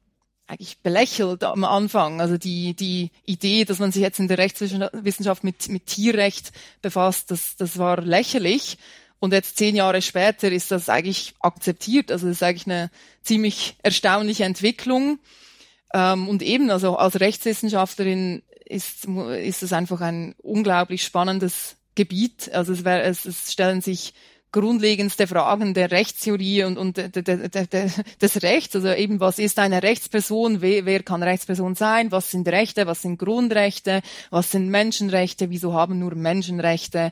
eigentlich 0.46 0.78
belächelt 0.78 1.42
am 1.44 1.64
Anfang. 1.64 2.20
Also 2.20 2.36
die, 2.36 2.74
die 2.74 3.10
Idee, 3.24 3.64
dass 3.64 3.78
man 3.78 3.92
sich 3.92 4.02
jetzt 4.02 4.18
in 4.18 4.28
der 4.28 4.38
Rechtswissenschaft 4.38 5.44
mit, 5.44 5.68
mit 5.68 5.86
Tierrecht 5.86 6.52
befasst, 6.82 7.30
das, 7.30 7.56
das 7.56 7.78
war 7.78 8.02
lächerlich. 8.02 8.78
Und 9.24 9.32
jetzt 9.32 9.56
zehn 9.56 9.74
Jahre 9.74 10.02
später 10.02 10.52
ist 10.52 10.70
das 10.70 10.90
eigentlich 10.90 11.32
akzeptiert. 11.40 12.12
Also 12.12 12.26
das 12.26 12.36
ist 12.36 12.42
eigentlich 12.42 12.66
eine 12.66 12.90
ziemlich 13.22 13.74
erstaunliche 13.82 14.44
Entwicklung. 14.44 15.18
Ähm, 15.94 16.28
und 16.28 16.42
eben, 16.42 16.70
also 16.70 16.98
als 16.98 17.18
Rechtswissenschaftlerin 17.18 18.42
ist, 18.66 19.06
ist 19.06 19.62
es 19.62 19.72
einfach 19.72 20.02
ein 20.02 20.34
unglaublich 20.42 21.02
spannendes 21.02 21.76
Gebiet. 21.94 22.52
Also 22.52 22.74
es, 22.74 22.84
wär, 22.84 23.02
es, 23.04 23.24
es 23.24 23.50
stellen 23.50 23.80
sich 23.80 24.12
grundlegendste 24.52 25.26
Fragen 25.26 25.72
der 25.72 25.90
Rechtstheorie 25.90 26.64
und, 26.64 26.76
und 26.76 26.98
de, 26.98 27.08
de, 27.08 27.48
de, 27.48 27.90
des 28.20 28.42
Rechts. 28.42 28.76
Also 28.76 28.92
eben, 28.92 29.20
was 29.20 29.38
ist 29.38 29.58
eine 29.58 29.82
Rechtsperson? 29.82 30.60
Wer, 30.60 30.84
wer 30.84 31.02
kann 31.02 31.22
Rechtsperson 31.22 31.76
sein? 31.76 32.12
Was 32.12 32.30
sind 32.30 32.46
Rechte? 32.46 32.86
Was 32.86 33.00
sind 33.00 33.16
Grundrechte? 33.16 34.02
Was 34.28 34.50
sind 34.50 34.68
Menschenrechte? 34.68 35.48
Wieso 35.48 35.72
haben 35.72 35.98
nur 35.98 36.14
Menschenrechte? 36.14 37.10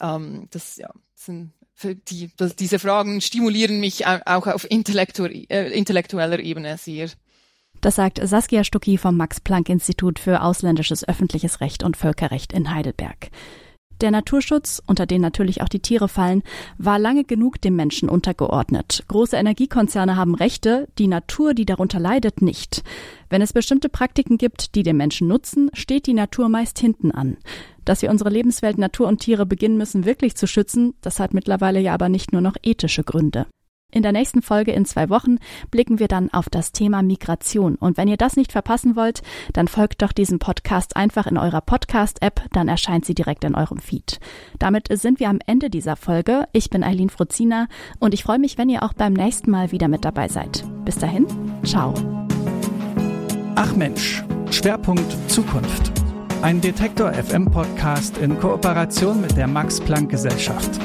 Ähm, 0.00 0.48
das 0.50 0.78
ja, 0.78 0.88
sind 1.20 1.52
die, 1.82 2.30
das, 2.36 2.56
diese 2.56 2.78
Fragen 2.78 3.20
stimulieren 3.20 3.80
mich 3.80 4.06
auch 4.06 4.46
auf 4.46 4.70
intellektu 4.70 5.24
äh, 5.24 5.70
intellektueller 5.72 6.38
Ebene 6.38 6.76
sehr. 6.76 7.08
Das 7.80 7.94
sagt 7.94 8.20
Saskia 8.22 8.64
Stucki 8.64 8.98
vom 8.98 9.16
Max-Planck-Institut 9.16 10.18
für 10.18 10.42
ausländisches 10.42 11.08
öffentliches 11.08 11.60
Recht 11.60 11.82
und 11.82 11.96
Völkerrecht 11.96 12.52
in 12.52 12.74
Heidelberg. 12.74 13.30
Der 14.00 14.10
Naturschutz, 14.10 14.82
unter 14.86 15.04
den 15.04 15.20
natürlich 15.20 15.60
auch 15.60 15.68
die 15.68 15.80
Tiere 15.80 16.08
fallen, 16.08 16.42
war 16.78 16.98
lange 16.98 17.24
genug 17.24 17.60
dem 17.60 17.76
Menschen 17.76 18.08
untergeordnet. 18.08 19.04
Große 19.08 19.36
Energiekonzerne 19.36 20.16
haben 20.16 20.34
Rechte, 20.34 20.88
die 20.98 21.06
Natur, 21.06 21.52
die 21.52 21.66
darunter 21.66 22.00
leidet, 22.00 22.40
nicht. 22.40 22.82
Wenn 23.28 23.42
es 23.42 23.52
bestimmte 23.52 23.90
Praktiken 23.90 24.38
gibt, 24.38 24.74
die 24.74 24.82
den 24.82 24.96
Menschen 24.96 25.28
nutzen, 25.28 25.70
steht 25.74 26.06
die 26.06 26.14
Natur 26.14 26.48
meist 26.48 26.78
hinten 26.78 27.10
an. 27.10 27.36
Dass 27.84 28.00
wir 28.00 28.10
unsere 28.10 28.30
Lebenswelt 28.30 28.78
Natur 28.78 29.06
und 29.06 29.20
Tiere 29.20 29.44
beginnen 29.44 29.76
müssen 29.76 30.06
wirklich 30.06 30.34
zu 30.34 30.46
schützen, 30.46 30.94
das 31.02 31.20
hat 31.20 31.34
mittlerweile 31.34 31.80
ja 31.80 31.92
aber 31.92 32.08
nicht 32.08 32.32
nur 32.32 32.40
noch 32.40 32.56
ethische 32.62 33.04
Gründe. 33.04 33.46
In 33.90 34.02
der 34.02 34.12
nächsten 34.12 34.42
Folge 34.42 34.72
in 34.72 34.84
zwei 34.84 35.08
Wochen 35.10 35.38
blicken 35.70 35.98
wir 35.98 36.08
dann 36.08 36.32
auf 36.32 36.48
das 36.48 36.72
Thema 36.72 37.02
Migration. 37.02 37.74
Und 37.74 37.96
wenn 37.96 38.08
ihr 38.08 38.16
das 38.16 38.36
nicht 38.36 38.52
verpassen 38.52 38.96
wollt, 38.96 39.22
dann 39.52 39.68
folgt 39.68 40.02
doch 40.02 40.12
diesem 40.12 40.38
Podcast 40.38 40.96
einfach 40.96 41.26
in 41.26 41.36
eurer 41.36 41.60
Podcast-App, 41.60 42.42
dann 42.52 42.68
erscheint 42.68 43.04
sie 43.04 43.14
direkt 43.14 43.44
in 43.44 43.54
eurem 43.54 43.78
Feed. 43.78 44.20
Damit 44.58 44.88
sind 44.90 45.20
wir 45.20 45.28
am 45.28 45.40
Ende 45.46 45.70
dieser 45.70 45.96
Folge. 45.96 46.46
Ich 46.52 46.70
bin 46.70 46.84
Eileen 46.84 47.10
Fruzina 47.10 47.66
und 47.98 48.14
ich 48.14 48.22
freue 48.22 48.38
mich, 48.38 48.58
wenn 48.58 48.68
ihr 48.68 48.82
auch 48.82 48.92
beim 48.92 49.12
nächsten 49.12 49.50
Mal 49.50 49.72
wieder 49.72 49.88
mit 49.88 50.04
dabei 50.04 50.28
seid. 50.28 50.64
Bis 50.84 50.96
dahin, 50.96 51.26
ciao. 51.64 51.94
Ach 53.56 53.74
Mensch, 53.74 54.22
Schwerpunkt 54.50 55.16
Zukunft. 55.28 55.92
Ein 56.42 56.60
Detektor 56.60 57.12
FM 57.12 57.50
Podcast 57.50 58.16
in 58.18 58.38
Kooperation 58.38 59.20
mit 59.20 59.36
der 59.36 59.46
Max 59.46 59.78
Planck 59.80 60.10
Gesellschaft. 60.10 60.80